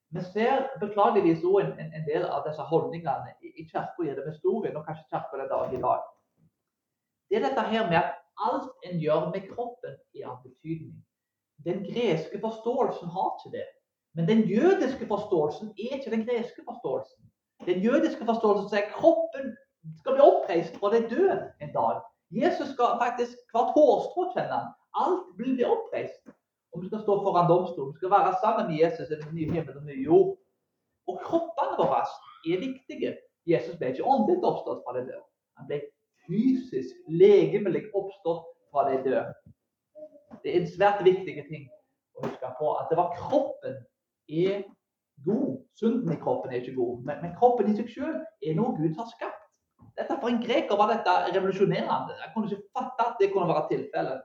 Vi 0.10 0.24
ser 0.34 0.64
beklageligvis 0.82 1.44
òg 1.46 1.60
en, 1.62 1.92
en, 1.94 2.06
del 2.08 2.24
av 2.26 2.48
disse 2.48 2.64
holdningene 2.72 3.36
i, 3.46 3.52
i 3.62 3.68
kirka 3.68 4.08
gjennom 4.08 4.32
historien, 4.32 4.78
og 4.80 4.88
kanskje 4.88 5.06
kirka 5.12 5.38
den 5.38 5.52
dag 5.52 5.76
i 5.76 5.82
dag. 5.84 6.08
Det 7.30 7.38
er 7.38 7.46
dette 7.46 7.66
her 7.70 7.86
med 7.92 8.00
at 8.00 8.16
alt 8.48 8.72
en 8.88 9.00
gjør 9.04 9.30
med 9.34 9.48
kroppen, 9.52 9.96
er 10.16 10.28
av 10.32 10.42
betydning. 10.44 11.00
Den 11.68 11.84
greske 11.84 12.40
forståelsen 12.40 13.12
har 13.16 13.30
ikke 13.36 13.58
det. 13.58 13.68
Men 14.16 14.28
den 14.28 14.42
jødiske 14.50 15.08
forståelsen 15.08 15.74
er 15.84 15.98
ikke 15.98 16.14
den 16.16 16.26
greske 16.28 16.62
forståelsen. 16.70 17.24
Den 17.66 17.82
jødiske 17.84 18.26
forståelsen 18.26 18.70
sier 18.70 18.88
at 18.88 18.96
kroppen 18.96 19.52
skal 20.00 20.16
bli 20.16 20.24
oppreist 20.32 20.78
fra 20.80 20.92
det 20.96 21.10
døde 21.12 21.38
en 21.64 21.74
dag. 21.76 22.02
Jesus 22.32 22.70
skal 22.76 23.00
faktisk 23.04 23.36
hvert 23.52 23.74
hårstrå 23.76 24.30
kjenne. 24.36 24.60
Alt 25.04 25.26
vil 25.40 25.56
bli 25.58 25.66
oppreist. 25.76 26.24
Og 26.72 26.82
vi 26.82 26.88
skal 26.88 27.02
stå 27.06 27.14
foran 27.24 27.50
domstolen. 27.52 27.94
Vi 27.94 28.00
skal 28.02 28.16
være 28.18 28.36
sammen 28.44 28.68
med 28.70 28.80
Jesus 28.84 29.10
i 29.10 29.20
den 29.22 29.36
nye 29.36 29.52
himmelen 29.54 29.82
og 29.82 29.88
nye 29.90 30.04
jord. 30.10 30.36
Og 31.10 31.22
kroppene 31.26 31.78
våre 31.82 32.04
er 32.52 32.66
viktige. 32.68 33.16
Jesus 33.50 33.78
ble 33.78 33.94
ikke 33.94 34.10
åndelig 34.14 34.44
oppstått 34.50 34.84
fra 34.86 34.96
det 34.98 35.08
døde. 35.10 35.26
Han 35.58 35.70
ble 35.70 35.80
fysisk, 36.30 36.96
legemelig 37.10 37.88
oppstått 37.98 38.46
fra 38.72 38.86
de 38.90 39.02
døde. 39.04 39.26
Det 40.44 40.54
er 40.54 40.62
en 40.62 40.72
svært 40.72 41.04
viktig 41.06 41.36
ting 41.50 41.68
å 42.16 42.28
huske 42.28 42.52
på. 42.60 42.74
At 42.80 42.92
det 42.92 43.00
var 43.00 43.16
kroppen 43.18 43.80
er 44.30 44.64
god. 45.26 45.58
Sunden 45.80 46.14
i 46.14 46.20
kroppen 46.22 46.52
er 46.52 46.62
ikke 46.62 46.76
god, 46.76 47.04
men, 47.08 47.22
men 47.24 47.36
kroppen 47.40 47.70
i 47.72 47.76
seg 47.78 47.90
selv 47.94 48.20
er 48.46 48.58
noe 48.58 48.76
Gud 48.78 48.98
har 49.00 49.08
skapt. 49.12 49.46
Dette 50.00 50.18
For 50.20 50.32
en 50.32 50.42
greker 50.44 50.80
var 50.80 50.92
dette 50.92 51.14
revolusjonerende. 51.36 52.18
Jeg 52.20 52.32
kunne 52.34 52.52
ikke 52.52 52.76
fatte 52.78 53.08
at 53.08 53.18
det 53.20 53.32
kunne 53.34 53.50
være 53.52 53.66
tilfellet. 53.72 54.22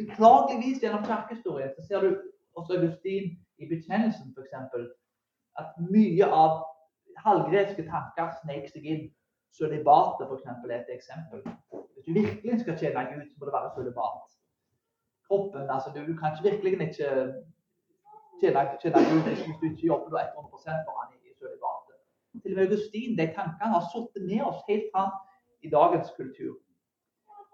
Beklageligvis 0.00 0.80
gjennom 0.82 1.04
kirkehistorien 1.06 1.74
så 1.76 1.84
ser 1.86 2.04
du 2.04 2.16
også 2.58 2.78
Augustin 2.78 3.34
i 3.62 3.68
bekjennelsen 3.70 4.32
f.eks. 4.34 4.54
at 5.60 5.76
mye 5.92 6.26
av 6.26 6.64
halvgreske 7.24 7.86
tanker 7.88 8.34
snek 8.42 8.66
seg 8.72 8.88
inn 8.92 9.06
Sølibatet 9.56 10.24
f.eks. 10.28 10.46
er 10.46 10.78
et 10.80 10.90
eksempel. 10.98 11.40
Hvis 11.92 12.04
du 12.06 12.12
virkelig 12.20 12.60
skal 12.60 12.78
tjene 12.80 13.06
Gud, 13.10 13.24
så 13.30 13.34
må 13.38 13.42
det 13.46 13.56
være 13.58 13.74
sølibat. 13.76 14.28
Kroppen, 15.26 15.70
altså 15.74 15.88
du, 15.94 16.00
du 16.10 16.14
kan 16.18 16.28
ikke 16.32 16.48
virkelig 16.50 16.72
ikke 16.72 16.88
tjene, 18.40 18.60
tjene 18.82 19.00
Gud 19.10 19.22
hvis 19.28 19.58
du 19.60 19.64
ikke 19.70 19.86
jobber 19.92 20.20
100 20.20 20.84
for 20.86 20.92
han 20.98 21.08
i 21.14 21.32
sølibatet. 21.40 21.96
Til 22.42 22.52
og 22.52 22.56
med 22.56 22.66
Augustin, 22.66 23.18
de 23.20 23.26
tankene 23.38 23.72
har 23.76 23.84
sittet 23.92 24.22
med 24.30 24.40
oss 24.48 24.60
helt 24.70 24.88
fram 24.92 25.12
i 25.66 25.68
dagens 25.76 26.08
kultur. 26.18 26.54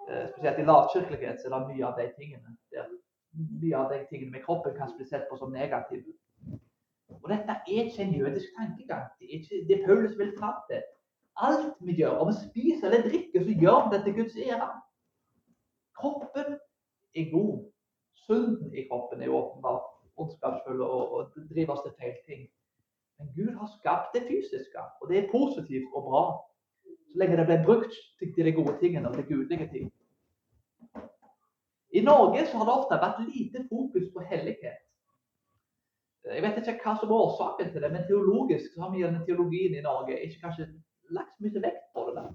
Eh, 0.08 0.24
spesielt 0.32 0.58
i 0.58 0.68
lavkirkelighet 0.70 1.38
så 1.38 1.46
er 1.46 1.52
det 1.54 1.70
mye 1.70 1.86
av 1.88 1.94
de 2.00 2.06
tingene 2.18 2.50
der 2.74 2.86
mye 3.62 3.76
av 3.78 3.92
de 3.92 4.00
tingene 4.10 4.34
med 4.34 4.44
kroppen 4.44 4.74
kan 4.76 4.90
bli 4.96 5.06
sett 5.08 5.28
på 5.30 5.38
som 5.40 5.52
negative. 5.54 6.16
Og 7.22 7.28
dette 7.30 7.54
er 7.54 7.86
ikke 7.86 8.02
en 8.04 8.16
jødisk 8.18 8.56
tankegang. 8.58 9.06
Det 9.18 9.28
er 9.28 9.38
ikke 9.38 9.60
det 9.68 9.78
Paulus 9.86 10.18
vil 10.18 10.34
fram 10.38 10.58
til. 10.70 10.82
Alt 11.36 11.76
vi 11.80 11.94
gjør, 11.96 12.18
om 12.20 12.28
vi 12.28 12.34
spiser 12.38 12.86
eller 12.90 13.08
drikker, 13.08 13.44
så 13.44 13.52
gjør 13.62 13.78
vi 13.84 13.96
det 13.96 14.04
til 14.04 14.14
Guds 14.14 14.36
ære. 14.36 14.68
Kroppen 15.98 16.58
er 17.14 17.30
god. 17.30 17.54
Synden 18.14 18.74
i 18.74 18.86
kroppen 18.88 19.22
er 19.22 19.28
åpenbart 19.28 19.88
ondskapsfull 20.16 20.80
og, 20.80 21.12
og 21.12 21.32
driver 21.50 21.72
oss 21.74 21.84
til 21.86 21.96
feil 22.00 22.18
ting. 22.26 22.42
Men 23.18 23.32
Gud 23.36 23.56
har 23.60 23.70
skapt 23.78 24.14
det 24.14 24.22
fysiske, 24.28 24.84
og 25.00 25.08
det 25.08 25.18
er 25.18 25.32
positivt 25.32 25.88
og 25.94 26.02
bra. 26.08 26.24
Så 27.08 27.18
lenge 27.20 27.36
det 27.36 27.46
blir 27.48 27.66
brukt 27.66 27.96
til 28.20 28.44
de 28.46 28.52
gode 28.52 28.76
tingene 28.80 29.08
og 29.08 29.14
til 29.16 29.28
gudelige 29.30 29.68
ting. 29.72 29.92
I 31.92 32.00
Norge 32.00 32.46
så 32.46 32.56
har 32.56 32.64
det 32.64 32.78
ofte 32.78 33.02
vært 33.04 33.24
lite 33.28 33.66
fokus 33.68 34.06
på 34.14 34.24
hellighet. 34.30 34.80
Jeg 36.24 36.42
vet 36.42 36.58
ikke 36.60 36.86
hva 36.86 36.94
som 37.00 37.10
er 37.10 37.24
årsaken 37.24 37.72
til 37.72 37.82
det, 37.82 37.90
men 37.92 38.06
teologisk 38.08 38.74
så 38.74 38.84
har 38.84 38.92
vi 38.92 39.02
gjennom 39.02 39.24
teologien 39.26 39.74
i 39.74 39.84
Norge 39.84 40.20
ikke 40.24 40.40
kanskje 40.44 40.68
lagt 41.16 41.36
så 41.36 41.44
mye 41.44 41.62
vekt 41.64 41.84
på 41.94 42.06
det. 42.08 42.14
der. 42.18 42.30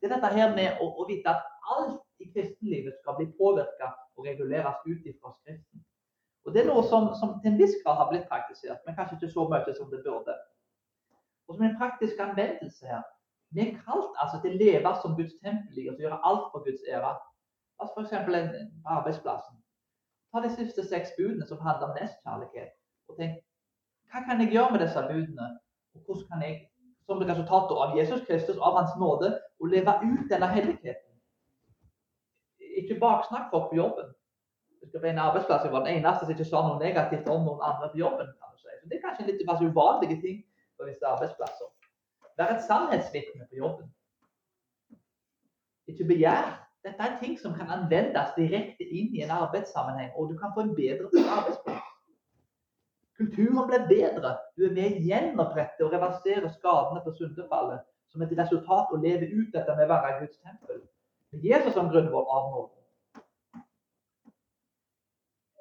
Det 0.00 0.08
er 0.08 0.14
dette 0.14 0.32
her 0.36 0.54
med 0.56 0.80
å, 0.82 0.88
å 1.00 1.06
vite 1.08 1.32
at 1.32 1.44
alt 1.76 2.22
i 2.22 2.30
kristenlivet 2.30 2.96
skal 3.00 3.18
bli 3.18 3.26
påvirka 3.38 3.92
og 4.16 4.28
reguleres 4.28 4.80
ut 4.86 5.08
fra 5.20 5.32
Skriften. 5.34 5.84
Og 6.46 6.54
Det 6.54 6.62
er 6.62 6.68
noe 6.70 6.84
som, 6.86 7.10
som, 7.20 7.34
til 7.42 7.52
en 7.52 7.58
viss 7.58 7.74
grad 7.82 7.98
har 7.98 8.10
blitt 8.10 8.28
praktisert, 8.30 8.78
men 8.86 8.94
kanskje 8.94 9.18
ikke 9.18 9.32
så 9.32 9.46
mye 9.50 9.74
som 9.74 9.90
det 9.90 10.02
burde. 10.04 10.34
Og 11.46 11.56
som 11.56 11.64
en 11.66 11.78
praktisk 11.80 12.20
anvendelse 12.22 12.86
her 12.86 13.02
Vi 13.54 13.62
er 13.62 13.76
kalt 13.86 14.16
altså 14.22 14.40
til 14.42 14.56
å 14.56 14.58
leve 14.58 14.90
som 15.02 15.14
Guds 15.18 15.36
tempel 15.38 15.90
og 15.90 16.00
gjøre 16.02 16.18
alt 16.28 16.48
for 16.52 16.64
Guds 16.66 16.82
ære. 16.90 17.12
Altså 17.78 18.02
F.eks. 18.02 18.24
på 18.26 18.94
arbeidsplassen. 18.94 19.60
Ta 20.34 20.42
de 20.42 20.50
siste 20.54 20.82
seks 20.84 21.12
budene 21.18 21.46
som 21.46 21.60
handler 21.62 21.92
om 21.92 21.94
nestkjærlighet. 21.98 22.72
Og 23.08 23.20
tenk 23.20 23.38
hva 24.10 24.24
kan 24.26 24.42
jeg 24.42 24.52
gjøre 24.54 24.72
med 24.74 24.82
disse 24.82 25.02
budene? 25.10 25.46
Og 25.94 26.02
hvordan 26.02 26.26
kan 26.32 26.42
jeg 26.42 26.58
som 27.06 27.22
resultat 27.22 27.70
av 27.70 27.96
Jesus 27.96 28.26
Kristus, 28.26 28.58
av 28.58 28.74
Hans 28.74 28.96
nåde, 28.98 29.32
å 29.58 29.70
leve 29.70 29.94
ut 30.02 30.26
denne 30.30 30.48
helligheten. 30.50 31.12
Ikke 32.76 32.98
baksnakk 33.00 33.50
folk 33.50 33.70
på 33.70 33.78
jobben. 33.78 34.10
Det 34.80 34.90
skal 34.90 35.02
være 35.02 35.14
en 35.14 35.22
arbeidsplass 35.24 35.64
jeg 35.64 35.72
var 35.72 35.86
den 35.86 35.98
eneste 35.98 36.26
som 36.26 36.34
ikke 36.34 36.46
sa 36.46 36.62
noe 36.66 36.82
negativt 36.82 37.28
om 37.32 37.46
noen 37.46 37.62
andre 37.64 37.88
på 37.92 38.02
jobben. 38.02 38.28
kan 38.38 38.52
du 38.52 38.58
si. 38.60 38.74
Det 38.90 38.98
er 38.98 39.04
kanskje 39.06 39.26
litt 39.30 39.42
uvanlige 39.46 40.20
ting 40.20 40.42
på 40.78 40.86
visse 40.86 41.06
arbeidsplasser. 41.06 41.70
Være 42.38 42.58
et 42.58 42.66
sannhetsvitne 42.68 43.48
på 43.48 43.62
jobben. 43.62 43.88
Ikke 45.88 46.04
begjær. 46.04 46.52
Dette 46.86 47.02
er 47.02 47.16
ting 47.18 47.34
som 47.40 47.54
kan 47.54 47.70
anvendes 47.72 48.34
direkte 48.36 48.84
inn 48.84 49.14
i 49.16 49.22
en 49.24 49.32
arbeidssammenheng, 49.34 50.12
og 50.14 50.30
du 50.30 50.36
kan 50.38 50.52
få 50.54 50.66
en 50.66 50.74
bedre 50.76 51.08
arbeidsplass. 51.38 51.65
Kulturen 53.26 53.66
ble 53.66 53.80
bedre. 53.88 54.36
Du 54.56 54.66
er 54.68 54.74
med 54.76 54.86
å 54.86 55.04
gjenopprette 55.08 55.82
og 55.82 55.94
reversere 55.94 56.50
skadene 56.52 57.02
på 57.02 57.14
syndefallet 57.18 57.82
som 58.12 58.22
et 58.22 58.34
resultat 58.38 58.92
å 58.94 59.00
leve 59.02 59.26
ut 59.32 59.48
dette 59.54 59.74
med 59.74 59.88
å 59.88 59.92
være 59.94 60.20
Guds 60.20 60.38
tempel. 60.38 60.82
Med 61.34 61.42
Jesus 61.44 61.74
som 61.74 61.90
grunnvoll 61.90 62.28
av 62.30 62.50
nåden. 62.52 63.64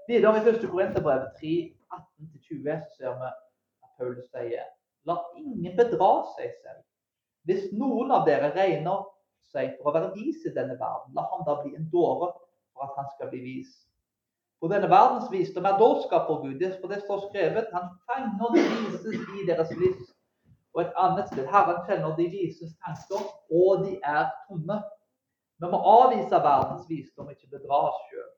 Videre 0.06 0.38
i 0.38 0.44
1. 0.46 0.68
Korinterbrev 0.70 1.26
3, 1.40 1.56
18-20 1.98 2.84
så 2.86 3.00
ser 3.00 3.18
vi 3.18 3.32
at 3.32 3.96
Paulus 3.98 4.30
sier 4.30 4.70
La 5.10 5.16
ingen 5.38 5.74
bedra 5.78 6.12
seg 6.36 6.54
selv. 6.62 6.84
Hvis 7.46 7.72
noen 7.78 8.14
av 8.14 8.26
dere 8.26 8.52
regner 8.54 9.04
seg 9.54 9.76
for 9.80 9.90
å 9.90 9.96
være 9.98 10.14
vis 10.16 10.46
i 10.46 10.54
denne 10.54 10.78
verden, 10.78 11.14
la 11.18 11.26
han 11.32 11.46
da 11.46 11.60
bli 11.62 11.76
en 11.78 11.90
dåre 11.94 12.32
for 12.74 12.86
at 12.86 12.98
han 12.98 13.10
skal 13.14 13.30
bli 13.34 13.42
vis. 13.44 13.74
For 14.66 14.74
denne 14.74 14.88
verdens 14.90 15.28
visdom 15.30 15.66
er 15.70 15.76
dårskap 15.78 16.24
for 16.26 16.40
Gud. 16.42 16.62
For 16.82 16.90
det 16.90 17.04
står 17.04 17.20
skrevet 17.28 17.68
Han 17.76 17.84
fanger 18.10 18.48
de 18.56 18.62
vises 18.70 19.20
i 19.38 19.44
deres 19.50 19.74
liv. 19.82 20.00
Og 20.74 20.80
et 20.82 20.96
annet 21.04 21.28
sted 21.30 21.46
Herren 21.54 21.84
kjenner 21.86 22.16
de 22.18 22.26
vises 22.32 22.72
tanker, 22.86 23.28
og 23.60 23.84
de 23.86 23.92
er 24.14 24.24
tomme. 24.48 24.80
Vi 25.62 25.70
må 25.74 25.82
avvise 25.92 26.40
verdens 26.48 26.90
visdom, 26.90 27.30
ikke 27.30 27.52
bedra 27.52 27.84
oss 27.92 28.00
sjøl. 28.08 28.32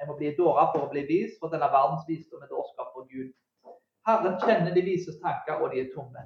Jeg 0.00 0.08
må 0.08 0.16
bli 0.22 0.32
dåra 0.38 0.64
for 0.72 0.86
å 0.86 0.88
bli 0.94 1.04
vis, 1.10 1.36
for 1.36 1.52
denne 1.52 1.68
verdens 1.76 2.08
visdom 2.08 2.40
er 2.40 2.54
dårskap 2.54 2.96
for 2.96 3.04
Gud. 3.12 3.28
Herren 4.08 4.40
kjenner 4.40 4.72
de 4.72 4.86
vises 4.88 5.20
tanker, 5.20 5.60
og 5.60 5.76
de 5.76 5.84
er 5.84 5.92
tomme. 5.92 6.24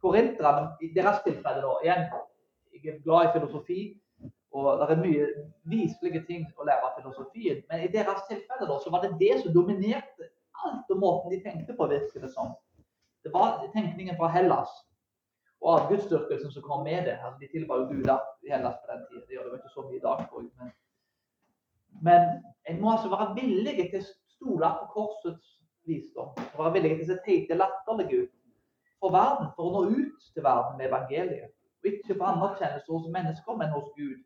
Korinterne, 0.00 0.70
i 0.80 0.88
deres 0.96 1.20
tilfelle 1.28 1.60
da, 1.60 1.76
igjen, 1.84 2.08
jeg 2.72 2.96
er 2.96 3.04
glad 3.04 3.28
i 3.28 3.36
filosofi, 3.36 3.82
og 4.54 4.78
det 4.78 4.86
er 4.94 5.02
mye 5.02 5.26
viselige 5.66 6.22
ting 6.28 6.44
å 6.54 6.66
lære 6.68 6.86
av 6.86 6.98
filosofien. 7.00 7.62
Men 7.70 7.82
i 7.82 7.90
deres 7.90 8.22
tilfelle 8.28 8.68
da, 8.70 8.78
så 8.78 8.92
var 8.94 9.02
det 9.02 9.16
det 9.18 9.40
som 9.42 9.54
dominerte 9.54 10.28
alt 10.64 10.92
og 10.94 11.00
måten 11.02 11.34
de 11.34 11.40
tenkte 11.42 11.74
på, 11.74 11.88
virker 11.90 12.22
det 12.22 12.30
som. 12.30 12.52
Det 13.24 13.32
var 13.34 13.64
tenkningen 13.72 14.16
fra 14.20 14.28
Hellas 14.30 14.70
og 15.64 15.70
avgudsdyrkelsen 15.74 16.52
som 16.54 16.62
kom 16.62 16.84
med 16.86 17.08
det. 17.08 17.16
Altså, 17.18 17.40
de 17.40 17.48
tilba 17.50 17.80
jo 17.80 17.88
guder 17.90 18.20
i 18.46 18.52
Hellas 18.52 18.76
på 18.82 18.92
den 18.92 19.02
tida. 19.08 19.24
Det 19.26 19.36
gjør 19.36 19.48
det 19.50 19.58
ikke 19.58 19.74
så 19.74 19.86
mye 19.88 19.98
i 19.98 20.04
dag. 20.04 20.22
Men, 20.60 20.70
men 22.08 22.30
en 22.70 22.80
må 22.82 22.92
altså 22.92 23.10
være 23.14 23.34
villig 23.40 23.74
til 23.80 24.00
å 24.02 24.06
stole 24.36 24.70
på 24.80 24.90
korsets 24.92 25.54
visdom. 25.88 26.30
Og 26.52 26.60
være 26.60 26.76
villig 26.76 26.92
til 26.98 27.06
å 27.06 27.10
se 27.10 27.18
teite, 27.26 27.58
latterlige 27.58 28.22
ut 28.22 28.34
for 29.00 29.16
verden, 29.16 29.50
for 29.56 29.68
å 29.68 29.72
nå 29.74 29.98
ut 29.98 30.30
til 30.30 30.46
verden 30.46 30.78
med 30.78 30.88
evangeliet. 30.92 31.50
Og 31.82 31.90
ikke 31.90 32.16
få 32.20 32.30
anerkjennelse 32.30 32.92
hos 32.92 33.10
mennesker, 33.16 33.58
men 33.60 33.74
hos 33.74 33.90
Gud. 33.98 34.22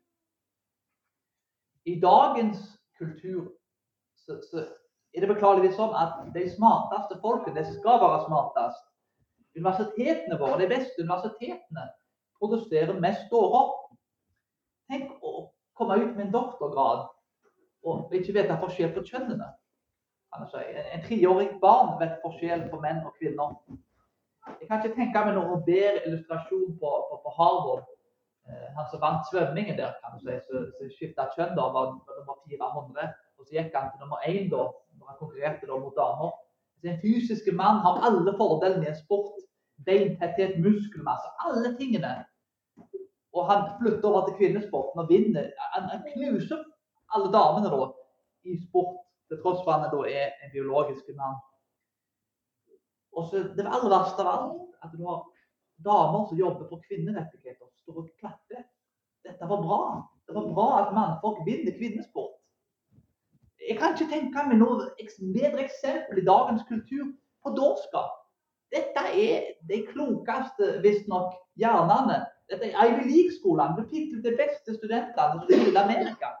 I 1.89 1.95
dagens 2.01 2.59
kultur 2.99 3.49
så, 4.15 4.37
så 4.49 4.65
er 5.15 5.23
det 5.23 5.31
beklageligvis 5.31 5.77
sånn 5.79 5.95
at 5.97 6.19
de 6.35 6.43
smarteste 6.53 7.17
folkene 7.23 7.57
de 7.57 7.77
skal 7.79 8.01
være 8.03 8.25
smartest. 8.27 8.83
Universitetene 9.57 10.37
våre, 10.37 10.59
de 10.61 10.69
beste 10.69 11.01
universitetene, 11.01 11.87
produserer 12.37 12.99
mest 13.01 13.25
dårer. 13.33 13.71
Tenk 14.91 15.15
å 15.25 15.49
komme 15.79 15.97
ut 16.03 16.13
med 16.13 16.27
en 16.27 16.35
doktorgrad 16.35 17.07
og 17.87 18.13
ikke 18.13 18.35
vite 18.35 18.59
forskjell 18.61 18.93
på 18.95 19.05
kjønnene. 19.09 19.49
Altså, 20.37 20.61
En 20.93 21.05
treårig 21.07 21.55
barn 21.61 21.95
vet 22.01 22.19
forskjell 22.23 22.67
på 22.69 22.81
menn 22.83 23.01
og 23.07 23.15
kvinner. 23.17 23.55
Jeg 24.59 24.67
kan 24.67 24.81
ikke 24.81 24.97
tenke 24.97 25.23
meg 25.25 25.37
noen 25.37 25.63
bedre 25.65 26.03
illustrasjon 26.05 26.75
på, 26.81 26.91
på, 27.09 27.17
på 27.23 27.33
Harvard 27.37 27.87
han 28.75 28.87
som 28.91 29.01
vant 29.01 29.27
svømmingen 29.29 29.77
der, 29.77 29.95
kan 30.01 30.15
du 30.15 30.23
si, 30.23 30.35
så, 30.47 30.61
så 30.77 30.87
skifta 30.93 31.27
kjønn 31.35 31.55
da, 31.57 31.67
var, 31.75 31.91
nummer 32.19 32.37
400. 32.49 33.11
Og 33.39 33.47
så 33.47 33.55
gikk 33.55 33.75
han 33.75 33.91
til 33.91 34.03
nummer 34.03 34.23
én 34.27 34.49
da, 34.51 34.65
når 34.97 35.11
han 35.11 35.19
konkurrerte 35.19 35.69
da 35.69 35.77
mot 35.79 35.95
damer. 35.97 36.33
Så 36.79 36.89
En 36.91 37.01
fysisk 37.03 37.47
mann 37.53 37.83
har 37.85 38.01
alle 38.07 38.33
fordelene 38.39 38.87
i 38.87 38.91
en 38.91 38.99
sport. 38.99 39.37
Beintetthet, 39.85 40.57
muskelmasse, 40.63 41.29
alle 41.45 41.75
tingene. 41.79 42.13
Og 43.33 43.45
han 43.51 43.67
flytter 43.79 44.09
over 44.09 44.25
til 44.27 44.37
kvinnesporten 44.39 45.01
og 45.01 45.09
vinner. 45.11 45.51
Han, 45.75 45.89
han 45.93 46.03
knuser 46.07 46.63
alle 47.15 47.31
damene 47.33 47.71
da 47.73 47.91
i 48.49 48.57
sport, 48.67 48.97
til 49.29 49.39
tross 49.43 49.61
for 49.63 49.75
at 49.75 49.85
han 49.85 49.93
da 49.93 50.01
er 50.09 50.33
en 50.43 50.51
biologisk 50.53 51.11
mann. 51.19 51.37
Og 53.15 53.29
så 53.29 53.43
Det 53.55 53.65
aller 53.65 53.91
verste 53.91 54.23
av 54.23 54.31
alt 54.33 54.83
at 54.83 54.91
du 54.95 55.05
har 55.05 55.23
damer 55.85 56.27
som 56.27 56.37
jobber 56.37 56.67
for 56.69 56.83
kvinnerettigheter, 56.87 57.67
står 57.83 58.03
og 58.03 58.09
klatrer. 58.19 58.65
Dette 59.25 59.49
var 59.49 59.63
bra. 59.63 59.81
Det 60.27 60.35
var 60.35 60.51
bra 60.53 60.67
at 60.81 60.93
mannfolk 60.95 61.41
vinner 61.47 61.75
kvinnesport. 61.77 62.35
Jeg 63.69 63.77
kan 63.77 63.93
ikke 63.93 64.11
tenke 64.13 64.45
meg 64.47 64.59
noe 64.61 64.87
bedre 65.35 65.65
eksempel 65.65 66.21
i 66.21 66.25
dagens 66.25 66.63
kultur 66.69 67.11
på 67.43 67.53
dårskap. 67.57 68.15
Dette 68.73 69.03
er 69.17 69.53
de 69.69 69.79
klokeste, 69.89 70.75
visstnok, 70.83 71.33
hjernene. 71.59 72.21
Dette 72.49 72.69
er 72.69 72.77
Ivy 72.85 73.07
League-skolene. 73.09 73.77
Du 73.77 73.89
fikk 73.89 74.15
de 74.23 74.35
beste 74.37 74.75
studentene 74.77 75.45
i 75.49 75.59
hele 75.65 75.81
Amerika. 75.81 76.35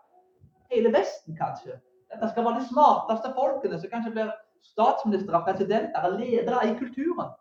Hele 0.69 0.93
Vesten, 0.93 1.37
kanskje. 1.37 1.79
Dette 2.09 2.29
skal 2.31 2.45
være 2.45 2.61
de 2.61 2.69
smarteste 2.69 3.33
folkene 3.35 3.81
som 3.81 3.91
kanskje 3.91 4.13
blir 4.15 4.31
statsministre, 4.65 5.41
presidenter 5.45 6.05
og 6.05 6.17
ledere 6.21 6.63
i 6.69 6.75
kulturen. 6.77 7.33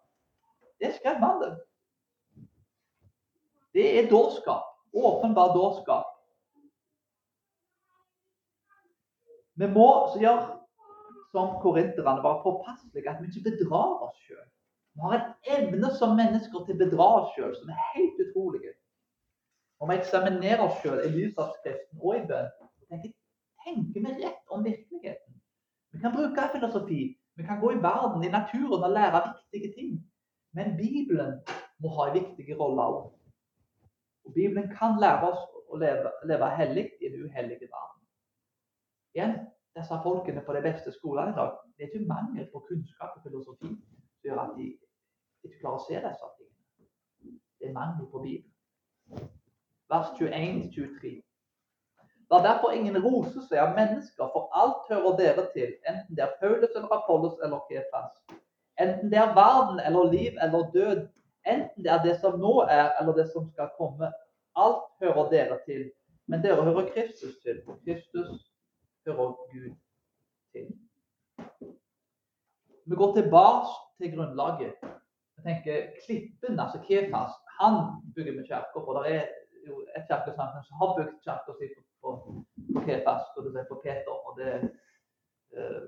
Det 0.80 0.90
er 0.90 0.98
skremmende. 0.98 1.54
Det 3.78 3.88
er 3.98 4.10
dårskap. 4.10 4.64
Åpenbar 4.92 5.52
dårskap. 5.54 6.06
Vi 9.60 9.66
må 9.78 9.90
gjøre 10.22 10.56
som 11.32 11.52
korinterne, 11.62 12.22
være 12.24 12.42
påpasselige 12.46 13.10
at 13.10 13.20
vi 13.22 13.28
ikke 13.30 13.50
bedrar 13.50 13.92
oss 14.06 14.16
sjøl. 14.24 14.48
Vi 14.94 15.04
har 15.04 15.14
en 15.18 15.28
evne 15.56 15.90
som 15.98 16.16
mennesker 16.18 16.64
til 16.66 16.74
å 16.74 16.80
bedra 16.80 17.06
oss 17.20 17.30
sjøl 17.36 17.54
som 17.58 17.70
er 17.74 17.84
helt 17.92 18.22
utrolig. 18.24 18.72
Og 19.78 19.90
vi 19.90 19.98
eksaminerer 20.00 20.64
oss 20.64 20.80
sjøl 20.82 21.04
i 21.04 21.12
lys 21.14 21.38
av 21.38 21.52
Skriften 21.58 22.02
og 22.02 22.16
i 22.16 22.24
bønn, 22.32 22.50
tenker, 22.90 23.12
tenker 23.66 24.06
vi 24.08 24.16
rett 24.24 24.56
om 24.56 24.66
virkeligheten. 24.66 25.38
Vi 25.94 26.02
kan 26.02 26.16
bruke 26.16 26.48
filosofi, 26.56 27.02
vi 27.38 27.46
kan 27.46 27.62
gå 27.62 27.76
i 27.76 27.82
verden, 27.86 28.26
i 28.26 28.32
naturen 28.34 28.82
og 28.82 28.90
lære 28.96 29.22
viktige 29.28 29.70
ting. 29.78 29.94
Men 30.58 30.74
Bibelen 30.80 31.38
må 31.78 31.94
ha 31.94 32.08
en 32.08 32.18
viktig 32.18 32.58
rolle 32.58 32.90
òg. 32.96 33.06
Og 34.28 34.34
Bibelen 34.34 34.68
kan 34.78 34.98
lære 35.00 35.30
oss 35.30 35.44
å 35.72 35.78
leve, 35.80 36.10
leve 36.28 36.48
hellig 36.58 36.84
i 37.00 37.08
en 37.08 37.22
uhellig 37.24 37.56
verden. 37.62 38.02
Igjen, 39.16 39.38
disse 39.78 40.00
folkene 40.04 40.42
på 40.44 40.56
de 40.56 40.60
beste 40.66 40.92
skolene 40.92 41.32
i 41.32 41.38
dag, 41.38 41.54
det 41.76 41.86
er 41.86 41.88
ikke 41.88 42.10
mangel 42.10 42.50
på 42.52 42.60
kunnskap 42.68 43.16
og 43.16 43.24
filosofi. 43.24 43.72
som 43.72 44.28
gjør 44.28 44.42
at 44.42 44.52
de 44.58 44.66
ikke 45.44 45.60
klarer 45.62 45.80
å 45.80 45.86
se 45.86 46.02
disse 46.04 46.28
tingene. 46.36 47.38
Det 47.58 47.70
er 47.70 47.72
mangel 47.72 48.10
på 48.12 48.20
Bibelen. 48.26 49.32
Vers 49.88 50.12
21-23. 50.20 51.14
La 52.30 52.42
derfor 52.44 52.76
ingen 52.76 53.00
rose 53.00 53.40
seg 53.48 53.62
av 53.62 53.76
mennesker, 53.76 54.28
for 54.34 54.52
alt 54.52 54.90
hører 54.92 55.16
dere 55.16 55.46
til, 55.54 55.70
enten 55.88 56.16
det 56.16 56.26
er 56.26 56.34
Paulus 56.42 56.74
eller 56.76 56.92
Apollos 56.92 57.38
eller 57.44 57.64
Kefas. 57.70 58.18
Enten 58.76 59.08
det 59.08 59.22
er 59.22 59.32
verden 59.38 59.80
eller 59.80 60.12
liv 60.12 60.36
eller 60.44 60.68
død, 60.74 61.06
enten 61.54 61.84
det 61.84 61.92
er 61.92 62.02
det 62.04 62.16
som 62.20 62.38
nå 62.40 62.54
er 62.68 62.92
eller 63.00 63.16
det 63.16 63.28
som 63.32 63.48
skal 63.52 63.70
komme. 63.78 64.12
Alt 64.56 64.84
hører 65.02 65.30
dere 65.30 65.58
til, 65.66 65.88
men 66.26 66.42
dere 66.44 66.64
hører 66.64 66.90
Kristus 66.92 67.36
til. 67.44 67.62
Kristus 67.84 68.52
hører 69.06 69.34
Gud 69.52 69.74
til. 70.52 70.72
Vi 72.88 72.94
går 72.96 73.14
tilbake 73.14 73.74
til 74.00 74.16
grunnlaget. 74.16 74.74
Jeg 75.36 75.42
tenker 75.46 75.76
Klippen, 76.04 76.60
altså 76.60 76.78
Kefas, 76.88 77.32
han 77.60 77.74
bygger 78.14 78.32
vi 78.32 78.46
kirker 78.48 78.80
på. 78.86 79.02
Det 79.04 79.14
er 79.16 79.24
jo 79.68 79.74
et 79.96 80.06
kirkesamfunn 80.08 80.64
som 80.66 80.80
har 80.80 80.96
bygd 80.96 81.14
kirka 81.24 81.52
si 81.58 81.68
på, 81.74 81.82
på, 82.02 82.10
Kefas, 82.86 83.22
og 83.36 83.44
det 83.44 83.60
er 83.60 83.68
på 83.72 83.80
Peter. 83.84 84.14
og 84.26 84.32
det 84.38 84.50
uh, 85.56 85.82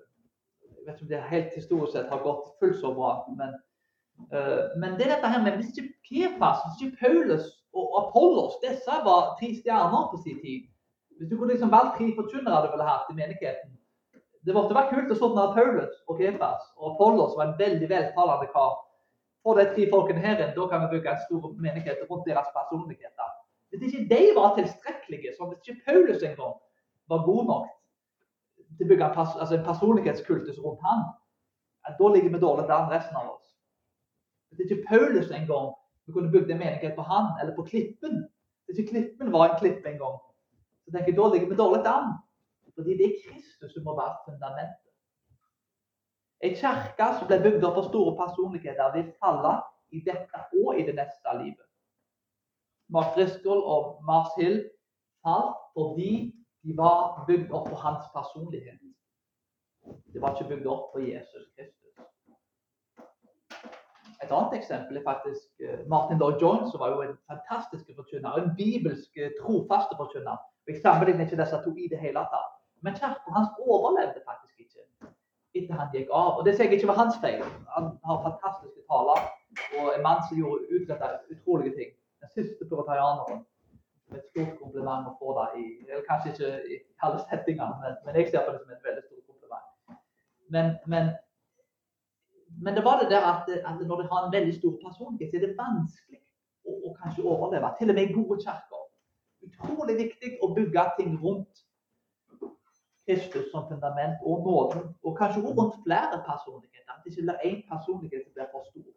Jeg 0.77 0.87
vet 0.87 0.95
ikke 0.95 1.05
om 1.05 1.13
det 1.13 1.33
helt 1.35 1.55
historisk 1.55 1.93
sett 1.93 2.13
har 2.13 2.23
gått 2.29 2.47
fullt 2.61 2.79
så 2.81 2.95
bra, 2.95 3.11
men, 3.39 3.57
men 4.81 4.97
det 4.99 5.07
er 5.07 5.17
dette 5.17 5.31
her 5.33 5.43
med 5.43 5.57
hvis 5.59 5.73
ikke 5.75 5.89
Kefas, 6.07 6.61
hvis 6.67 6.83
ikke 6.87 7.01
Paulus 7.05 7.47
og 7.73 7.87
Apollos 8.01 8.59
disse 8.63 8.99
var 9.07 9.35
tre 9.39 9.49
stjerner 9.59 10.09
på 10.11 10.21
sin 10.25 10.39
tid 10.43 10.69
Hvis 11.19 11.31
du 11.31 11.37
kunne 11.37 11.53
liksom 11.53 11.71
valgt 11.71 11.97
tre 11.99 12.11
forkynnere 12.19 12.63
du 12.65 12.71
ville 12.73 12.87
hatt 12.89 13.11
i 13.11 13.17
menigheten 13.19 13.75
Det 14.47 14.55
måtte 14.57 14.77
vært 14.77 14.93
kult 14.95 15.11
å 15.15 15.19
se 15.19 15.31
at 15.45 15.57
Paulus 15.59 15.99
og 16.07 16.23
Kefas 16.23 16.63
og 16.79 16.95
Apollos 16.95 17.37
var 17.39 17.51
en 17.51 17.59
veldig 17.59 17.89
veltalende 17.91 18.49
kar. 18.55 18.79
Få 19.45 19.55
de 19.57 19.67
tre 19.75 19.87
folkene 19.93 20.23
her 20.25 20.41
inn, 20.41 20.55
da 20.57 20.67
kan 20.69 20.83
vi 20.85 20.95
bygge 20.95 21.13
en 21.13 21.23
stor 21.27 21.53
menighet 21.65 22.01
rundt 22.09 22.27
deres 22.29 22.49
personligheter. 22.57 23.29
Hvis 23.73 23.95
ikke 23.95 24.09
de 24.11 24.23
var 24.37 24.57
tilstrekkelige, 24.57 25.35
som 25.37 25.53
hvis 25.53 25.61
ikke 25.65 25.85
Paulus 25.87 26.25
engang 26.25 26.57
var 27.13 27.25
god 27.29 27.45
nok 27.53 27.69
til 28.77 28.87
å 28.87 28.91
bygge 28.91 29.07
en, 29.07 29.15
pers 29.15 29.37
altså 29.37 29.57
en 29.57 29.67
personlighetskultus 29.69 30.59
rundt 30.65 30.83
han, 30.85 31.05
da 32.01 32.11
ligger 32.15 32.35
vi 32.35 32.43
dårlig 32.43 32.67
an 32.73 32.91
resten 32.93 33.17
av 33.17 33.35
oss. 33.35 33.40
Hvis 34.51 34.61
ikke 34.65 34.85
Paulus 34.89 35.31
engang 35.31 35.71
vi 36.07 36.13
kunne 36.13 36.33
bygd 36.35 36.51
en 36.51 36.59
menighet 36.59 36.95
på 36.99 37.03
han 37.07 37.27
eller 37.41 37.55
på 37.57 37.63
Klippen 37.71 38.15
Hvis 38.67 38.79
ikke 38.79 38.91
Klippen 38.91 39.33
var 39.33 39.45
en 39.47 39.59
klippe 39.63 39.89
en 39.89 39.99
gang, 39.99 40.19
så 40.85 40.91
tenker 40.91 41.11
jeg 41.11 41.19
da 41.19 41.27
ligger 41.33 41.49
vi 41.51 41.57
dårlig 41.57 41.87
an. 41.87 42.13
Fordi 42.75 42.91
det 42.99 43.07
er 43.07 43.19
Kristus 43.23 43.73
som 43.75 43.85
må 43.85 43.93
være 43.99 44.17
fundamentet. 44.27 44.91
En 46.47 46.55
kirke 46.63 47.09
som 47.17 47.27
ble 47.29 47.39
bygd 47.47 47.67
opp 47.69 47.81
av 47.81 47.89
store 47.89 48.13
personligheter, 48.21 48.93
vil 48.95 49.09
falle 49.21 49.55
i 49.93 50.01
dette 50.07 50.45
og 50.61 50.79
i 50.79 50.87
det 50.87 50.95
neste 51.01 51.35
livet. 51.43 51.67
Mark 52.95 53.11
Driscoll 53.17 53.61
og 53.75 53.99
Mars 54.07 54.31
Hill 54.39 54.63
falt 55.27 55.59
fordi 55.75 56.13
de 56.63 56.77
var 56.77 57.25
bygd 57.27 57.53
opp 57.53 57.69
på 57.73 57.83
hans 57.85 58.07
personlighet. 58.15 58.81
De 60.13 60.23
var 60.23 60.35
ikke 60.35 60.55
bygd 60.55 60.67
opp 60.67 60.91
på 60.95 61.05
Jesus 61.05 61.45
Kristus. 61.57 61.80
Et 64.21 64.33
annet 64.37 64.55
eksempel 64.59 64.97
er 65.01 65.05
faktisk 65.07 65.65
eh, 65.65 65.81
Martin 65.89 66.19
Lloyd 66.21 66.41
Jones, 66.43 66.71
som 66.71 66.81
var 66.83 66.93
jo 66.95 67.03
en 67.03 67.17
fantastisk 67.31 67.89
forkynner. 67.97 68.37
En 68.37 68.55
bibelsk 68.57 69.17
eh, 69.17 69.33
trofaste 69.41 69.97
forkynner. 69.97 70.37
Jeg 70.69 70.83
sammenligner 70.85 71.25
ikke 71.25 71.41
disse 71.43 71.61
to 71.65 71.73
i 71.77 71.89
det 71.93 72.01
hele 72.05 72.25
tatt. 72.33 72.57
Men 72.85 72.97
kirken 73.01 73.37
hans 73.37 73.51
overlevde 73.59 74.21
faktisk 74.29 74.57
ikke 74.65 74.85
etter 75.59 75.75
han 75.81 75.93
gikk 75.95 76.13
av. 76.13 76.39
Og 76.39 76.45
Det 76.47 76.55
sier 76.55 76.69
jeg 76.69 76.79
ikke 76.79 76.93
var 76.93 77.01
hans 77.03 77.17
feil. 77.25 77.45
Han 77.77 77.93
har 78.09 78.25
fantastiske 78.29 78.85
taler 78.91 79.25
og 79.79 79.87
en 79.97 80.05
mann 80.07 80.21
som 80.29 80.39
gjorde 80.39 80.69
utretta 80.77 81.09
utrolige 81.33 81.75
ting 81.79 81.91
den 82.23 82.31
siste 82.37 82.69
puritarianeren. 82.69 83.43
Et 84.15 84.23
stort 84.31 84.55
kompliment 84.63 85.07
å 85.07 85.17
få 85.21 85.35
det 85.39 85.49
i 85.63 85.67
eller 85.87 86.07
Kanskje 86.09 86.33
ikke 86.33 86.51
i 86.75 86.79
alle 87.07 87.21
settinger, 87.31 87.75
men, 87.83 87.99
men, 88.05 88.17
jeg 88.19 88.31
ser 88.31 88.47
på 88.47 88.55
det 88.55 88.63
som 88.63 88.73
et 88.75 88.87
veldig 88.89 89.05
stort 89.07 89.27
kompliment. 89.31 89.67
Men, 90.55 90.73
men, 90.93 91.13
men 92.65 92.77
det 92.77 92.85
var 92.85 93.01
det 93.01 93.11
der 93.11 93.25
at, 93.33 93.49
at, 93.49 93.81
når 93.87 94.03
du 94.03 94.09
har 94.13 94.27
en 94.27 94.33
veldig 94.33 94.55
stor 94.59 94.75
personlighet, 94.85 95.31
så 95.31 95.37
er 95.37 95.47
det 95.47 95.57
vanskelig 95.59 96.21
å, 96.69 96.77
å 96.89 96.95
kanskje 97.01 97.25
overleve. 97.25 97.73
Til 97.79 97.93
og 97.93 97.99
med 97.99 98.11
i 98.11 98.17
gode 98.19 98.39
kirker. 98.45 98.87
Utrolig 99.49 99.97
viktig 99.97 100.31
å 100.45 100.51
bygge 100.57 100.85
ting 100.99 101.15
rundt 101.23 101.65
Kristus 103.09 103.47
som 103.51 103.65
fundament 103.69 104.21
og 104.29 104.45
nåden, 104.47 104.83
og 105.03 105.17
kanskje 105.19 105.41
også 105.43 105.55
rundt 105.61 105.79
flere 105.87 106.19
personligheter. 106.29 106.93
At 106.93 107.05
det 107.05 107.15
ikke 107.15 107.27
blir 107.27 107.47
én 107.49 107.63
personlighet 107.73 108.27
som 108.27 108.37
blir 108.37 108.51
for 108.53 108.69
stor. 108.69 108.93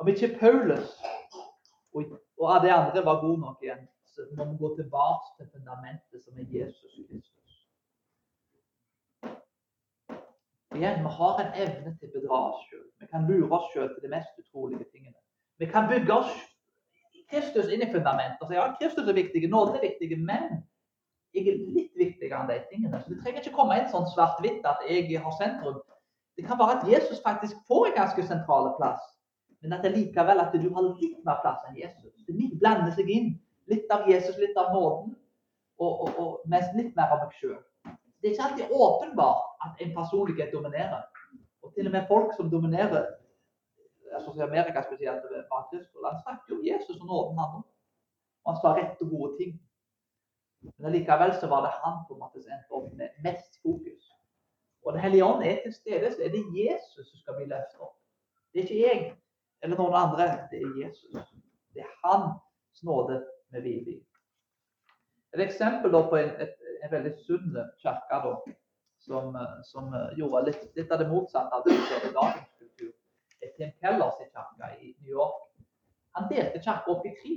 Om 0.00 0.10
ikke 0.12 0.34
Paulus 0.40 0.90
og, 1.94 2.02
og 2.42 2.62
det 2.64 2.72
andre 2.74 3.04
var 3.08 3.22
god 3.24 3.38
nok 3.44 3.62
igjen. 3.64 3.86
Så 4.12 4.26
må 4.36 4.44
vi 4.50 4.56
gå 4.62 4.68
tilbake 4.76 5.26
til 5.36 5.46
fundamentet, 5.54 6.18
som 6.24 6.38
er 6.40 6.46
Jesus 6.58 6.92
Kristus. 7.08 7.45
Igjen, 10.76 11.00
vi 11.04 11.10
har 11.18 11.38
en 11.40 11.54
evne 11.64 11.94
til 11.96 12.10
å 12.10 12.14
bedra 12.18 12.38
oss 12.50 12.64
sjøl. 12.68 12.84
Vi 13.00 13.08
kan 13.08 13.24
lure 13.30 13.48
oss 13.56 13.70
sjøl 13.72 13.88
til 13.94 14.04
de 14.04 14.12
mest 14.12 14.42
utrolige 14.42 14.84
tingene. 14.92 15.16
Vi 15.60 15.68
kan 15.72 15.88
bygge 15.88 16.12
oss 16.12 16.32
Kristus 17.30 17.70
inn 17.72 17.82
i 17.82 17.88
fundamentet 17.90 18.42
og 18.44 18.50
si 18.50 18.58
ja, 18.58 18.66
Kristus 18.76 19.08
er 19.08 19.16
viktig, 19.16 19.42
nåden 19.50 19.78
er 19.78 19.86
viktig, 19.86 20.10
men 20.20 20.60
jeg 21.34 21.48
er 21.50 21.62
litt 21.74 21.96
viktigere 21.96 22.42
enn 22.42 22.50
de 22.50 22.58
tingene. 22.70 23.00
Så 23.02 23.14
Det 23.14 23.22
trenger 23.22 23.42
ikke 23.42 23.56
komme 23.56 23.78
inn 23.80 23.88
sånn 23.92 24.08
svart-hvitt 24.12 24.68
at 24.68 24.84
jeg 24.88 25.22
har 25.24 25.36
sentrum. 25.40 25.80
Det 26.36 26.44
kan 26.44 26.60
være 26.60 26.78
at 26.78 26.88
Jesus 26.92 27.22
faktisk 27.24 27.56
får 27.68 27.90
en 27.90 27.96
ganske 27.96 28.26
sentral 28.28 28.70
plass. 28.76 29.00
Men 29.64 29.78
at 29.78 29.84
det 29.84 29.94
likevel 29.96 30.40
at 30.42 30.52
du 30.52 30.68
har 30.76 30.90
litt 31.00 31.22
mer 31.24 31.40
plass 31.42 31.64
enn 31.68 31.80
Jesus. 31.80 32.12
Det 32.28 32.50
blander 32.60 32.92
seg 32.94 33.08
inn. 33.10 33.32
Litt 33.72 33.88
av 33.90 34.04
Jesus, 34.06 34.36
litt 34.38 34.56
av 34.60 34.70
nåden, 34.76 35.16
og, 35.82 36.02
og, 36.04 36.18
og 36.22 36.50
mest 36.52 36.76
litt 36.78 36.92
mer 36.96 37.10
av 37.10 37.24
meg 37.24 37.32
sjøl. 37.40 37.56
Det 38.20 38.28
er 38.28 38.32
ikke 38.32 38.46
alltid 38.48 38.72
åpenbart 38.72 39.44
at 39.64 39.82
en 39.84 39.94
personlighet 39.94 40.52
dominerer. 40.52 41.02
Og 41.62 41.74
til 41.74 41.86
og 41.88 41.92
med 41.92 42.08
folk 42.08 42.34
som 42.36 42.50
dominerer 42.50 43.04
altså 44.12 44.32
i 44.36 44.46
Amerika 44.48 44.82
spesielt, 44.82 45.22
han 46.06 46.22
snakker 46.24 46.46
jo 46.50 46.58
om 46.58 46.66
Jesus 46.70 47.00
og 47.00 47.06
nåden, 47.06 47.38
han 47.38 47.62
Og 48.44 48.52
han 48.52 48.60
sa 48.62 48.68
rett 48.78 49.00
og 49.02 49.10
gode 49.10 49.30
ting. 49.40 49.52
Men 50.78 50.92
likevel 50.92 51.32
så 51.40 51.46
var 51.50 51.60
det 51.64 51.72
han 51.82 51.96
som 52.06 52.22
endte 52.22 52.76
opp 52.78 52.92
med 52.94 53.08
mest 53.26 53.58
fokus. 53.62 54.02
Og 54.84 54.92
Den 54.92 55.00
hellige 55.00 55.24
ånd 55.24 55.42
er 55.42 55.56
til 55.62 55.74
stede, 55.74 56.12
så 56.14 56.22
er 56.22 56.28
det 56.28 56.44
Jesus 56.54 57.06
som 57.10 57.18
skal 57.18 57.34
bli 57.36 57.46
løftet 57.50 57.80
opp. 57.80 57.96
Det 58.52 58.60
er 58.60 58.68
ikke 58.68 58.86
jeg 58.88 59.00
eller 59.62 59.76
noen 59.80 59.96
andre. 59.98 60.26
Det 60.50 60.60
er 60.62 60.76
Jesus. 60.84 61.10
Det 61.74 61.82
er 61.82 61.92
hans 62.04 62.82
nåde 62.82 63.24
med 63.50 63.60
hvile 63.60 63.96
i. 63.96 63.98
Et 65.34 65.42
eksempel 65.42 65.90
på 65.90 66.16
et, 66.16 66.38
et, 66.42 66.54
en 66.86 66.94
veldig 66.94 67.12
sunn 67.26 67.58
kirke 67.82 68.20
som, 69.06 69.36
som, 69.62 69.90
gjorde 70.18 70.44
litt, 70.48 70.62
litt, 70.78 70.92
av 70.92 71.02
det 71.02 71.08
motsatte 71.10 71.54
av 71.54 71.66
det 71.66 71.74
vi 71.76 71.82
ser 71.90 72.06
i 72.08 72.12
kultur, 72.58 72.92
er 73.42 73.52
Tim 73.58 73.74
Kellers 73.82 74.22
kirke 74.22 74.70
i 74.80 74.94
New 75.02 75.12
York. 75.12 75.42
Han 76.16 76.30
delte 76.32 76.62
kirka 76.64 76.94
opp 76.94 77.06
i 77.06 77.12
tre. 77.20 77.36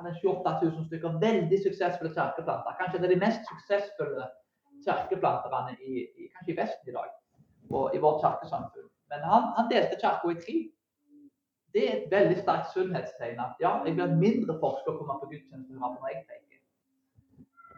Han 0.00 0.08
er 0.08 0.20
28 0.22 0.52
000 0.62 0.86
stykker 0.86 1.18
veldig 1.20 1.58
suksessfulle 1.64 2.14
kirkeplanter. 2.14 2.76
Kanskje 2.78 2.98
en 2.98 3.08
av 3.08 3.12
de 3.12 3.18
mest 3.20 3.50
suksessfulle 3.50 4.28
kirkeplanterne 4.86 5.74
i, 5.80 6.06
i, 6.22 6.28
i 6.48 6.56
Vesten 6.56 6.88
i 6.88 6.94
dag, 6.96 7.10
og 7.70 7.96
i 7.96 8.00
vårt 8.02 8.22
kirkesamfunn. 8.24 8.88
Men 9.12 9.26
han, 9.28 9.50
han 9.58 9.68
delte 9.72 9.98
kirka 10.00 10.32
i 10.32 10.38
tre. 10.46 10.56
Det 11.72 11.82
er 11.88 11.98
et 11.98 12.08
veldig 12.12 12.38
sterkt 12.40 12.72
sunnhetstegn 12.72 13.38
at 13.40 13.60
ja, 13.60 13.74
jeg 13.86 13.96
blir 13.96 14.16
mindre 14.20 14.58
forsker 14.60 14.92
skal 14.92 14.98
komme 14.98 15.18
på 15.22 15.30
gudstjeneste 15.30 15.78
når 15.80 16.08
jeg 16.10 16.24
tenker. 16.28 16.41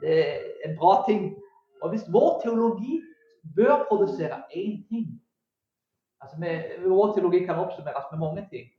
Det 0.01 0.15
er 0.21 0.69
en 0.69 0.77
bra 0.79 1.05
ting. 1.09 1.35
Og 1.83 1.91
hvis 1.91 2.07
vår 2.13 2.41
teologi 2.43 3.03
bør 3.57 3.85
produsere 3.89 4.43
én 4.51 4.81
ting 4.89 5.21
altså 6.21 6.37
vi, 6.41 6.51
Vår 6.89 7.13
teologi 7.15 7.45
kan 7.45 7.61
oppsummeres 7.61 8.07
med 8.11 8.19
mange 8.19 8.47
ting, 8.51 8.71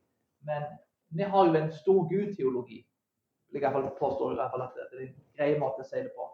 men 0.42 0.64
vi 1.10 1.24
har 1.24 1.46
jo 1.46 1.54
en 1.54 1.72
stor 1.72 2.08
Gud-teologi. 2.10 2.88
Jeg 3.54 3.92
påstår 4.00 4.32
i 4.32 4.36
hvert 4.36 4.52
fall 4.52 4.62
at 4.62 4.74
det 4.76 4.98
er 4.98 5.04
en 5.08 5.20
grei 5.38 5.52
måte 5.60 5.86
å 5.86 5.88
si 5.88 6.02
det 6.02 6.12
på. 6.18 6.26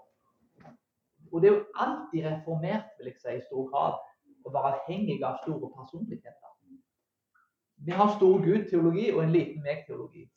Og 1.31 1.41
det 1.41 1.49
er 1.49 1.57
jo 1.57 1.65
alltid 1.75 2.25
reformert, 2.25 2.95
vil 2.97 3.11
jeg 3.11 3.19
si, 3.19 3.35
i 3.35 3.43
stor 3.49 3.67
grad, 3.71 3.99
å 4.47 4.53
være 4.55 4.71
avhengig 4.71 5.19
av 5.23 5.37
store 5.43 5.69
personligheter. 5.75 6.47
Vi 7.85 7.91
har 7.91 8.15
stor 8.15 8.41
Gud-teologi 8.45 9.07
og 9.11 9.23
en 9.23 9.31
liten 9.33 9.63
meg-teologi. 9.65 10.27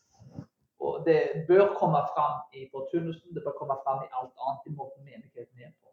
Og 0.94 1.00
Det 1.06 1.20
bør 1.48 1.74
komme 1.80 2.00
fram 2.14 2.36
i 2.58 2.68
forkynnelsen, 2.74 3.34
det 3.34 3.42
bør 3.44 3.58
komme 3.60 3.76
fram 3.84 4.00
i 4.06 4.12
alt 4.18 4.34
annet 4.46 4.68
i 4.70 4.74
måten 4.78 5.04
menigheten 5.10 5.64
er 5.66 5.72
på. 5.80 5.88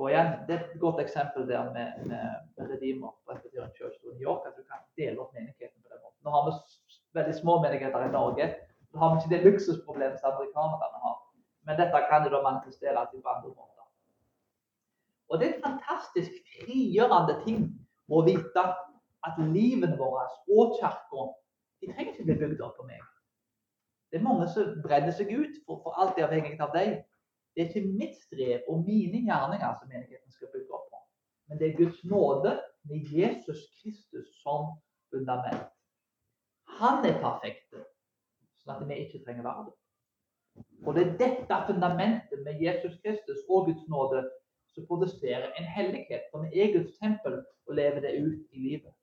Og 0.00 0.10
igjen, 0.10 0.30
Det 0.46 0.54
er 0.54 0.60
et 0.64 0.80
godt 0.84 1.00
eksempel 1.04 1.48
der 1.52 1.64
med, 1.76 1.88
med 2.10 2.24
Redeemer 2.70 3.10
Presbyterian 3.26 3.74
Church 3.78 3.96
New 4.04 4.16
York, 4.26 4.42
at 4.48 4.54
du 4.58 4.62
kan 4.70 4.80
dele 5.00 5.20
opp 5.22 5.32
menigheten 5.38 5.78
på 5.82 5.88
den 5.92 6.00
måten. 6.04 6.20
Nå 6.24 6.30
har 6.34 6.42
vi 6.46 6.52
veldig 7.18 7.34
små 7.42 7.52
menigheter 7.64 8.00
i 8.08 8.14
Norge. 8.18 8.46
Så 8.90 8.98
har 8.98 9.08
vi 9.08 9.16
ikke 9.18 9.34
det 9.34 9.46
luksusproblemet 9.48 10.20
som 10.20 10.30
amerikanerne 10.30 10.98
har. 11.06 11.16
Men 11.66 11.74
dette 11.80 12.06
kan 12.10 12.24
jo 12.24 12.30
da 12.34 12.40
manifestere 12.50 13.06
til 13.10 13.22
andre 13.34 13.50
måter. 13.58 13.84
Og 15.28 15.34
det 15.38 15.48
er 15.48 15.54
en 15.54 15.66
fantastisk 15.68 16.32
frigjørende 16.60 17.34
ting 17.44 17.60
å 18.08 18.22
vite 18.24 18.64
at 19.28 19.40
livet 19.56 19.92
våre 20.00 20.24
og 20.56 20.78
kirka 20.78 21.26
de 21.80 21.92
trenger 21.92 22.12
ikke 22.12 22.26
bli 22.28 22.36
bygd 22.42 22.62
opp 22.64 22.78
på 22.80 22.86
meg. 22.88 23.02
Det 24.10 24.18
er 24.18 24.24
mange 24.24 24.48
som 24.52 24.76
brenner 24.84 25.12
seg 25.12 25.30
ut 25.34 25.56
for, 25.66 25.82
for 25.84 25.96
alt 26.00 26.18
er 26.18 26.28
avhengig 26.28 26.56
av 26.64 26.72
deg. 26.74 27.00
Det 27.54 27.64
er 27.64 27.70
ikke 27.70 27.90
mitt 27.90 28.16
strev 28.22 28.68
og 28.70 28.84
mine 28.86 29.24
gjerninger 29.26 29.74
som 29.80 29.90
menigheten 29.90 30.32
skal 30.32 30.52
bygge 30.52 30.78
opp 30.78 30.86
på. 30.92 31.02
Men 31.48 31.60
det 31.60 31.68
er 31.68 31.80
Guds 31.80 32.04
nåde 32.04 32.54
med 32.88 33.12
Jesus 33.12 33.66
Kristus 33.80 34.30
som 34.42 34.72
fundament. 35.12 35.66
Han 36.78 37.04
er 37.08 37.18
perfekt, 37.20 37.74
sånn 38.62 38.76
at 38.76 38.88
vi 38.88 39.00
ikke 39.02 39.24
trenger 39.26 39.46
være 39.48 39.68
det. 39.68 39.76
Og 40.86 40.94
det 40.96 41.04
er 41.04 41.16
dette 41.20 41.58
fundamentet 41.66 42.44
med 42.46 42.60
Jesus 42.62 42.96
Kristus 43.02 43.40
og 43.48 43.68
Guds 43.68 43.84
nåde 43.90 44.22
som 44.74 44.86
produserer 44.86 45.50
en 45.58 45.66
hellighet 45.66 46.28
som 46.30 46.46
er 46.46 46.72
Guds 46.76 46.96
tempel, 47.02 47.40
og 47.66 47.74
lever 47.74 48.00
det 48.00 48.14
ut 48.22 48.54
i 48.54 48.58
livet. 48.68 48.94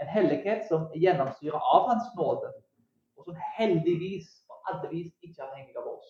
En 0.00 0.08
hellighet 0.08 0.66
som 0.68 0.88
gjennomsyrer 0.96 1.58
av 1.58 1.88
Hans 1.88 2.12
nåde, 2.16 2.52
og 3.20 3.28
som 3.28 3.36
heldigvis 3.58 4.30
på 4.48 4.56
alle 4.70 4.88
vis 4.90 5.12
ikke 5.20 5.42
er 5.42 5.46
avhengig 5.46 5.76
av 5.76 5.90
oss. 5.92 6.08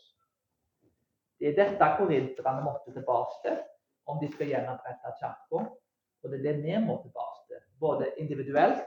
Det 1.40 1.50
er 1.50 1.58
dette 1.58 1.90
korinterne 1.98 2.62
måtte 2.62 2.94
tilbake 2.94 3.40
til 3.44 3.58
om 4.10 4.20
de 4.22 4.28
skal 4.30 4.52
gjenopprette 4.52 5.14
kirka. 5.18 5.64
Og 6.20 6.30
det 6.30 6.38
er 6.38 6.46
det 6.46 6.56
vi 6.62 6.78
må 6.84 6.98
tilbake 7.02 7.42
til, 7.48 7.62
både 7.80 8.12
individuelt 8.20 8.86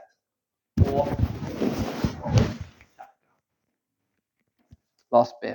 og 0.94 1.10
La 5.14 5.20
oss 5.20 5.30
be. 5.38 5.52